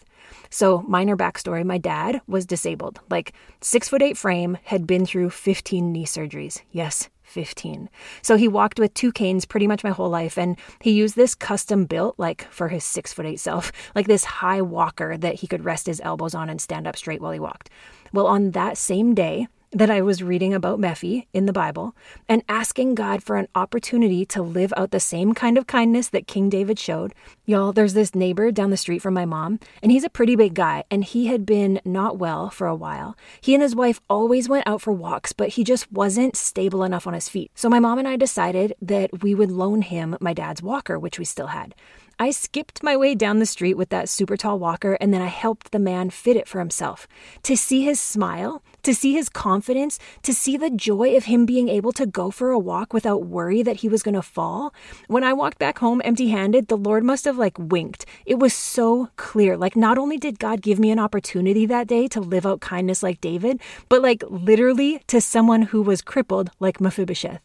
So, 0.50 0.83
minor 0.83 1.16
backstory 1.16 1.64
my 1.64 1.78
dad 1.78 2.21
was 2.26 2.45
disabled, 2.45 3.00
like 3.09 3.33
six 3.61 3.88
foot 3.88 4.02
eight 4.02 4.19
frame, 4.19 4.59
had 4.64 4.87
been 4.87 5.07
through 5.07 5.30
15 5.30 5.92
knee 5.92 6.04
surgeries. 6.04 6.61
Yes, 6.73 7.09
15. 7.30 7.88
So 8.23 8.37
he 8.37 8.49
walked 8.49 8.78
with 8.78 8.92
two 8.92 9.12
canes 9.12 9.45
pretty 9.45 9.66
much 9.66 9.85
my 9.85 9.90
whole 9.90 10.11
life, 10.11 10.37
and 10.37 10.59
he 10.80 10.90
used 10.90 11.14
this 11.14 11.35
custom 11.35 11.85
built, 11.87 12.19
like 12.19 12.47
for 12.50 12.69
his 12.69 12.85
six 12.85 13.12
foot 13.12 13.26
eight 13.26 13.40
self, 13.40 13.73
like 13.95 14.07
this 14.07 14.25
high 14.25 14.61
walker 14.61 15.16
that 15.16 15.37
he 15.37 15.47
could 15.47 15.64
rest 15.64 15.87
his 15.87 16.00
elbows 16.00 16.35
on 16.35 16.50
and 16.50 16.61
stand 16.61 16.87
up 16.87 16.97
straight 16.97 17.21
while 17.21 17.33
he 17.33 17.40
walked. 17.40 17.71
Well, 18.12 18.26
on 18.26 18.50
that 18.50 18.76
same 18.76 19.14
day, 19.14 19.47
that 19.73 19.91
I 19.91 20.00
was 20.00 20.23
reading 20.23 20.53
about 20.53 20.81
Mephi 20.81 21.27
in 21.33 21.47
the 21.47 21.53
Bible 21.53 21.95
and 22.29 22.43
asking 22.49 22.97
God 22.97 23.23
for 23.23 23.37
an 23.37 23.47
opportunity 23.55 24.27
to 24.27 24.43
live 24.43 24.73
out 24.77 24.91
the 24.91 24.99
same 24.99 25.33
kind 25.33 25.57
of 25.57 25.69
kindness 25.69 26.09
that 26.09 26.27
King 26.27 26.49
David 26.49 26.77
showed. 26.77 27.15
Y'all, 27.47 27.73
there's 27.73 27.95
this 27.95 28.15
neighbor 28.15 28.50
down 28.50 28.71
the 28.71 28.77
street 28.77 28.99
from 28.99 29.15
my 29.15 29.25
mom, 29.25 29.61
and 29.81 29.93
he's 29.93 30.03
a 30.03 30.11
pretty 30.11 30.35
big 30.35 30.55
guy, 30.55 30.83
and 30.91 31.05
he 31.05 31.29
had 31.29 31.47
been 31.47 31.81
not 31.85 32.19
well 32.19 32.50
for 32.50 32.67
a 32.67 32.75
while. 32.75 33.17
He 33.41 33.55
and 33.55 33.62
his 33.62 33.77
wife 33.77 34.00
always 34.11 34.49
went 34.49 34.67
out 34.67 34.83
for 34.83 34.93
walks, 34.93 35.33
but 35.33 35.50
he 35.50 35.62
just 35.62 35.91
wasn't 35.93 36.37
stable 36.37 36.83
enough 36.83 37.07
on 37.07 37.15
his 37.15 37.29
feet. 37.29 37.53
So 37.55 37.69
my 37.69 37.79
mom 37.79 37.99
and 38.00 38.09
I 38.09 38.17
decided 38.17 38.75
that 38.83 39.23
we 39.23 39.37
would 39.37 39.53
loan 39.53 39.83
him 39.83 40.17
my 40.21 40.33
dad's 40.33 40.62
walker, 40.62 40.99
which 40.99 41.19
we 41.19 41.25
still 41.25 41.49
had. 41.49 41.77
I 42.23 42.33
skipped 42.33 42.83
my 42.83 42.99
way 42.99 43.15
down 43.15 43.39
the 43.39 43.47
street 43.47 43.79
with 43.79 43.89
that 43.89 44.11
super 44.11 44.37
tall 44.37 44.59
walker 44.59 44.99
and 45.00 45.15
then 45.15 45.23
I 45.23 45.29
helped 45.29 45.73
the 45.73 45.79
man 45.79 46.11
fit 46.11 46.37
it 46.37 46.47
for 46.47 46.59
himself. 46.59 47.09
To 47.45 47.57
see 47.57 47.81
his 47.81 47.99
smile, 47.99 48.62
to 48.82 48.94
see 48.94 49.12
his 49.12 49.28
confidence, 49.28 49.99
to 50.22 50.32
see 50.32 50.56
the 50.56 50.70
joy 50.70 51.16
of 51.16 51.25
him 51.25 51.46
being 51.46 51.68
able 51.68 51.92
to 51.92 52.06
go 52.06 52.30
for 52.30 52.50
a 52.50 52.58
walk 52.58 52.92
without 52.92 53.26
worry 53.26 53.62
that 53.62 53.76
he 53.76 53.88
was 53.88 54.02
going 54.02 54.14
to 54.14 54.22
fall. 54.22 54.75
When 55.08 55.25
I 55.25 55.32
walked 55.32 55.58
back 55.58 55.78
home 55.78 56.00
empty 56.04 56.28
handed, 56.28 56.68
the 56.68 56.76
Lord 56.76 57.04
must 57.04 57.25
have 57.25 57.38
like 57.38 57.58
winked. 57.58 58.06
It 58.26 58.38
was 58.38 58.54
so 58.54 59.08
clear. 59.16 59.56
Like, 59.56 59.76
not 59.76 59.99
only 59.99 60.16
did 60.16 60.38
God 60.38 60.62
give 60.62 60.78
me 60.78 60.90
an 60.90 60.99
opportunity 60.99 61.66
that 61.66 61.87
day 61.87 62.08
to 62.08 62.20
live 62.20 62.46
out 62.46 62.60
kindness 62.60 63.02
like 63.02 63.20
David, 63.20 63.60
but 63.88 64.02
like 64.02 64.22
literally 64.28 65.02
to 65.06 65.20
someone 65.20 65.62
who 65.62 65.82
was 65.82 66.02
crippled 66.02 66.50
like 66.60 66.80
Mephibosheth. 66.80 67.42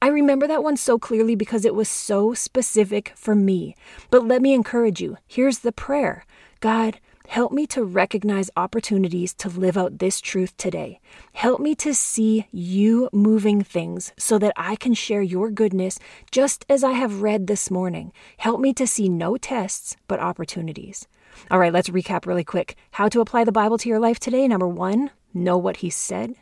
I 0.00 0.08
remember 0.08 0.46
that 0.46 0.62
one 0.62 0.76
so 0.76 0.98
clearly 0.98 1.34
because 1.34 1.64
it 1.64 1.74
was 1.74 1.88
so 1.88 2.34
specific 2.34 3.12
for 3.14 3.34
me. 3.34 3.76
But 4.10 4.26
let 4.26 4.42
me 4.42 4.54
encourage 4.54 5.00
you 5.00 5.18
here's 5.26 5.60
the 5.60 5.72
prayer 5.72 6.24
God, 6.60 6.98
help 7.28 7.52
me 7.52 7.66
to 7.66 7.84
recognize 7.84 8.50
opportunities 8.56 9.34
to 9.34 9.50
live 9.50 9.76
out 9.76 9.98
this 9.98 10.18
truth 10.18 10.56
today. 10.56 10.98
Help 11.34 11.60
me 11.60 11.74
to 11.74 11.92
see 11.92 12.46
you 12.50 13.08
moving 13.12 13.62
things 13.62 14.12
so 14.18 14.38
that 14.38 14.54
I 14.56 14.76
can 14.76 14.94
share 14.94 15.20
your 15.20 15.50
goodness 15.50 15.98
just 16.30 16.64
as 16.70 16.82
I 16.82 16.92
have 16.92 17.20
read 17.20 17.46
this 17.46 17.70
morning. 17.70 18.12
Help 18.38 18.60
me 18.60 18.72
to 18.72 18.86
see 18.86 19.10
no 19.10 19.36
tests, 19.36 19.94
but 20.08 20.18
opportunities. 20.18 21.06
All 21.50 21.58
right, 21.58 21.72
let's 21.72 21.90
recap 21.90 22.24
really 22.24 22.44
quick. 22.44 22.76
How 22.92 23.10
to 23.10 23.20
apply 23.20 23.44
the 23.44 23.52
Bible 23.52 23.76
to 23.76 23.88
your 23.90 24.00
life 24.00 24.18
today. 24.18 24.48
Number 24.48 24.66
one, 24.66 25.10
know 25.34 25.58
what 25.58 25.76
he 25.76 25.90
said. 25.90 26.34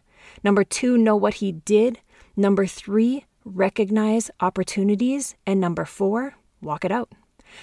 Number 0.44 0.62
two, 0.62 0.96
know 0.96 1.16
what 1.16 1.34
he 1.34 1.50
did. 1.50 1.98
Number 2.36 2.64
three, 2.64 3.24
recognize 3.44 4.30
opportunities. 4.40 5.34
And 5.46 5.60
number 5.60 5.84
four, 5.84 6.36
walk 6.62 6.84
it 6.84 6.92
out. 6.92 7.10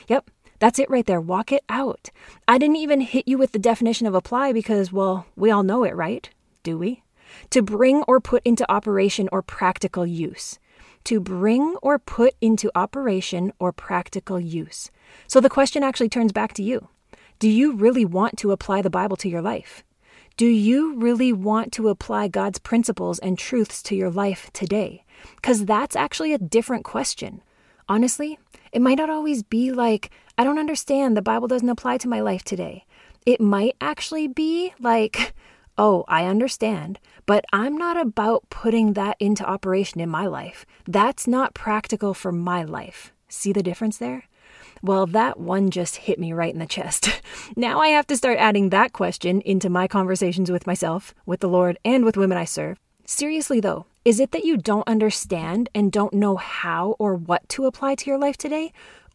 Yep, 0.10 0.30
that's 0.60 0.80
it 0.80 0.90
right 0.90 1.06
there. 1.06 1.22
Walk 1.22 1.52
it 1.52 1.64
out. 1.70 2.10
I 2.48 2.58
didn't 2.58 2.78
even 2.78 3.02
hit 3.02 3.28
you 3.28 3.38
with 3.38 3.52
the 3.52 3.60
definition 3.60 4.08
of 4.08 4.16
apply 4.16 4.54
because, 4.54 4.92
well, 4.92 5.26
we 5.36 5.52
all 5.52 5.64
know 5.64 5.84
it, 5.84 5.96
right? 5.96 6.30
Do 6.64 6.78
we? 6.78 7.04
To 7.50 7.62
bring 7.62 8.04
or 8.04 8.20
put 8.20 8.44
into 8.46 8.70
operation 8.72 9.28
or 9.32 9.42
practical 9.42 10.06
use. 10.06 10.60
To 11.06 11.20
bring 11.20 11.76
or 11.82 12.00
put 12.00 12.36
into 12.40 12.72
operation 12.76 13.52
or 13.60 13.72
practical 13.72 14.40
use. 14.40 14.90
So 15.28 15.40
the 15.40 15.50
question 15.50 15.84
actually 15.84 16.10
turns 16.10 16.32
back 16.32 16.54
to 16.54 16.64
you. 16.64 16.88
Do 17.40 17.50
you 17.50 17.74
really 17.74 18.06
want 18.06 18.38
to 18.38 18.52
apply 18.52 18.82
the 18.82 18.90
Bible 18.90 19.18
to 19.18 19.30
your 19.30 19.42
life? 19.42 19.84
Do 20.38 20.46
you 20.46 20.96
really 20.96 21.34
want 21.34 21.72
to 21.74 21.90
apply 21.90 22.28
God's 22.28 22.58
principles 22.58 23.20
and 23.20 23.38
truths 23.38 23.84
to 23.84 23.96
your 23.96 24.10
life 24.10 24.50
today? 24.54 25.04
Because 25.36 25.66
that's 25.66 25.96
actually 25.96 26.34
a 26.34 26.40
different 26.40 26.86
question. 26.86 27.42
Honestly, 27.88 28.40
it 28.72 28.82
might 28.82 28.98
not 28.98 29.10
always 29.10 29.44
be 29.44 29.72
like, 29.72 30.10
I 30.38 30.44
don't 30.44 30.58
understand, 30.58 31.16
the 31.16 31.22
Bible 31.22 31.48
doesn't 31.48 31.70
apply 31.70 31.98
to 32.00 32.08
my 32.08 32.20
life 32.20 32.44
today. 32.44 32.86
It 33.26 33.40
might 33.40 33.76
actually 33.80 34.28
be 34.28 34.74
like, 34.80 35.34
oh, 35.78 36.06
I 36.08 36.26
understand, 36.26 37.00
but 37.26 37.46
I'm 37.54 37.78
not 37.78 37.98
about 37.98 38.50
putting 38.50 38.94
that 38.94 39.16
into 39.20 39.46
operation 39.46 40.02
in 40.02 40.10
my 40.10 40.26
life. 40.26 40.66
That's 40.88 41.28
not 41.28 41.54
practical 41.54 42.14
for 42.14 42.32
my 42.32 42.64
life. 42.64 43.14
See 43.28 43.54
the 43.54 43.64
difference 43.64 43.98
there? 43.98 44.26
Well, 44.82 45.06
that 45.08 45.40
one 45.40 45.70
just 45.70 45.96
hit 45.96 46.20
me 46.20 46.34
right 46.34 46.54
in 46.54 46.60
the 46.60 46.66
chest. 46.66 47.22
now 47.56 47.80
I 47.80 47.90
have 47.90 48.08
to 48.08 48.18
start 48.18 48.38
adding 48.38 48.70
that 48.70 48.92
question 48.92 49.40
into 49.42 49.70
my 49.70 49.88
conversations 49.88 50.52
with 50.52 50.68
myself, 50.68 51.14
with 51.26 51.40
the 51.40 51.48
Lord, 51.48 51.78
and 51.86 52.04
with 52.04 52.18
women 52.18 52.38
I 52.38 52.46
serve. 52.46 52.80
Seriously, 53.06 53.60
though, 53.60 53.86
is 54.04 54.20
it 54.20 54.32
that 54.32 54.44
you 54.44 54.58
don't 54.58 54.88
understand 54.88 55.70
and 55.74 55.92
don't 55.92 56.14
know 56.14 56.36
how 56.36 56.96
or 57.00 57.16
what 57.16 57.48
to 57.50 57.66
apply 57.66 57.96
to 57.96 58.10
your 58.10 58.18
life 58.18 58.36
today? 58.38 58.74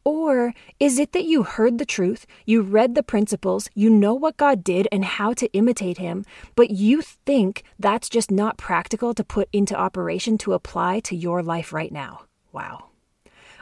Or 0.08 0.54
is 0.80 0.98
it 0.98 1.12
that 1.12 1.26
you 1.26 1.42
heard 1.42 1.76
the 1.76 1.84
truth, 1.84 2.26
you 2.46 2.62
read 2.62 2.94
the 2.94 3.02
principles, 3.02 3.68
you 3.74 3.90
know 3.90 4.14
what 4.14 4.38
God 4.38 4.64
did 4.64 4.88
and 4.90 5.04
how 5.04 5.34
to 5.34 5.52
imitate 5.52 5.98
Him, 5.98 6.24
but 6.54 6.70
you 6.70 7.02
think 7.02 7.62
that's 7.78 8.08
just 8.08 8.30
not 8.30 8.56
practical 8.56 9.12
to 9.12 9.22
put 9.22 9.50
into 9.52 9.76
operation 9.76 10.38
to 10.38 10.54
apply 10.54 11.00
to 11.00 11.14
your 11.14 11.42
life 11.42 11.74
right 11.74 11.92
now? 11.92 12.22
Wow. 12.52 12.86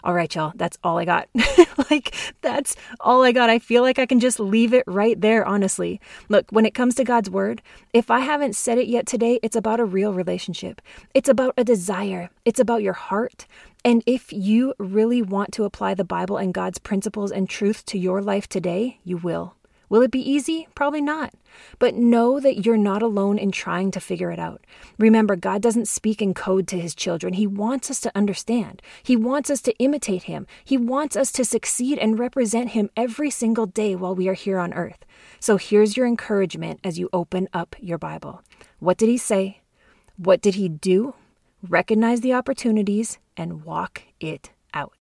All 0.04 0.14
right, 0.14 0.32
y'all, 0.32 0.52
that's 0.54 0.78
all 0.84 0.98
I 0.98 1.04
got. 1.04 1.28
like, 1.90 2.14
that's 2.42 2.76
all 3.00 3.24
I 3.24 3.32
got. 3.32 3.50
I 3.50 3.58
feel 3.58 3.82
like 3.82 3.98
I 3.98 4.06
can 4.06 4.20
just 4.20 4.38
leave 4.38 4.72
it 4.72 4.84
right 4.86 5.20
there, 5.20 5.44
honestly. 5.44 6.00
Look, 6.28 6.46
when 6.50 6.64
it 6.64 6.74
comes 6.74 6.94
to 6.94 7.02
God's 7.02 7.28
word, 7.28 7.60
if 7.92 8.08
I 8.08 8.20
haven't 8.20 8.54
said 8.54 8.78
it 8.78 8.86
yet 8.86 9.08
today, 9.08 9.40
it's 9.42 9.56
about 9.56 9.80
a 9.80 9.84
real 9.84 10.14
relationship. 10.14 10.80
It's 11.12 11.28
about 11.28 11.54
a 11.56 11.64
desire, 11.64 12.30
it's 12.44 12.60
about 12.60 12.84
your 12.84 12.92
heart. 12.92 13.48
And 13.86 14.02
if 14.04 14.32
you 14.32 14.74
really 14.80 15.22
want 15.22 15.52
to 15.52 15.62
apply 15.62 15.94
the 15.94 16.02
Bible 16.02 16.38
and 16.38 16.52
God's 16.52 16.80
principles 16.80 17.30
and 17.30 17.48
truth 17.48 17.86
to 17.86 17.96
your 17.96 18.20
life 18.20 18.48
today, 18.48 18.98
you 19.04 19.16
will. 19.16 19.54
Will 19.88 20.02
it 20.02 20.10
be 20.10 20.28
easy? 20.28 20.66
Probably 20.74 21.00
not. 21.00 21.32
But 21.78 21.94
know 21.94 22.40
that 22.40 22.66
you're 22.66 22.76
not 22.76 23.00
alone 23.00 23.38
in 23.38 23.52
trying 23.52 23.92
to 23.92 24.00
figure 24.00 24.32
it 24.32 24.40
out. 24.40 24.66
Remember, 24.98 25.36
God 25.36 25.62
doesn't 25.62 25.86
speak 25.86 26.20
in 26.20 26.34
code 26.34 26.66
to 26.66 26.80
his 26.80 26.96
children. 26.96 27.34
He 27.34 27.46
wants 27.46 27.88
us 27.88 28.00
to 28.00 28.12
understand. 28.16 28.82
He 29.04 29.14
wants 29.14 29.50
us 29.50 29.62
to 29.62 29.78
imitate 29.78 30.24
him. 30.24 30.48
He 30.64 30.76
wants 30.76 31.14
us 31.14 31.30
to 31.30 31.44
succeed 31.44 31.96
and 31.96 32.18
represent 32.18 32.70
him 32.70 32.90
every 32.96 33.30
single 33.30 33.66
day 33.66 33.94
while 33.94 34.16
we 34.16 34.26
are 34.26 34.34
here 34.34 34.58
on 34.58 34.74
earth. 34.74 35.04
So 35.38 35.58
here's 35.58 35.96
your 35.96 36.08
encouragement 36.08 36.80
as 36.82 36.98
you 36.98 37.08
open 37.12 37.48
up 37.52 37.76
your 37.78 37.98
Bible. 37.98 38.42
What 38.80 38.98
did 38.98 39.08
he 39.08 39.16
say? 39.16 39.60
What 40.16 40.42
did 40.42 40.56
he 40.56 40.68
do? 40.68 41.14
Recognize 41.62 42.20
the 42.20 42.34
opportunities 42.34 43.18
and 43.36 43.64
walk 43.64 44.02
it 44.20 44.50
out. 44.74 44.92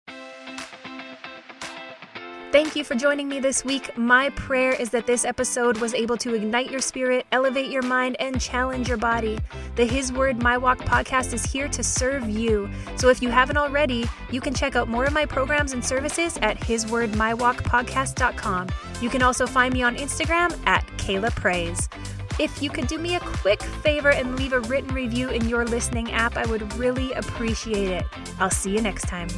Thank 2.55 2.77
you 2.77 2.85
for 2.85 2.95
joining 2.95 3.27
me 3.27 3.41
this 3.41 3.65
week. 3.65 3.97
My 3.97 4.29
prayer 4.29 4.71
is 4.71 4.89
that 4.91 5.05
this 5.05 5.25
episode 5.25 5.77
was 5.79 5.93
able 5.93 6.15
to 6.15 6.35
ignite 6.35 6.71
your 6.71 6.79
spirit, 6.79 7.25
elevate 7.33 7.69
your 7.69 7.81
mind, 7.81 8.15
and 8.21 8.39
challenge 8.39 8.87
your 8.87 8.95
body. 8.95 9.37
The 9.75 9.83
His 9.83 10.13
Word 10.13 10.41
My 10.41 10.57
Walk 10.57 10.77
podcast 10.77 11.33
is 11.33 11.43
here 11.43 11.67
to 11.67 11.83
serve 11.83 12.29
you. 12.29 12.69
So 12.95 13.09
if 13.09 13.21
you 13.21 13.27
haven't 13.27 13.57
already, 13.57 14.05
you 14.31 14.39
can 14.39 14.53
check 14.53 14.77
out 14.77 14.87
more 14.87 15.03
of 15.03 15.11
my 15.11 15.25
programs 15.25 15.73
and 15.73 15.83
services 15.83 16.39
at 16.41 16.57
hiswordmywalkpodcast.com. 16.61 18.69
You 19.01 19.09
can 19.09 19.21
also 19.21 19.45
find 19.45 19.73
me 19.73 19.83
on 19.83 19.97
Instagram 19.97 20.57
at 20.65 20.87
Kayla 20.95 21.35
Praise. 21.35 21.89
If 22.37 22.61
you 22.61 22.69
could 22.69 22.87
do 22.87 22.97
me 22.97 23.15
a 23.15 23.19
quick 23.21 23.61
favor 23.63 24.11
and 24.11 24.35
leave 24.35 24.51
a 24.51 24.59
written 24.61 24.93
review 24.93 25.29
in 25.29 25.47
your 25.47 25.65
listening 25.65 26.11
app, 26.11 26.35
I 26.35 26.45
would 26.47 26.73
really 26.75 27.13
appreciate 27.13 27.89
it. 27.89 28.05
I'll 28.39 28.49
see 28.49 28.73
you 28.73 28.81
next 28.81 29.07
time. 29.07 29.29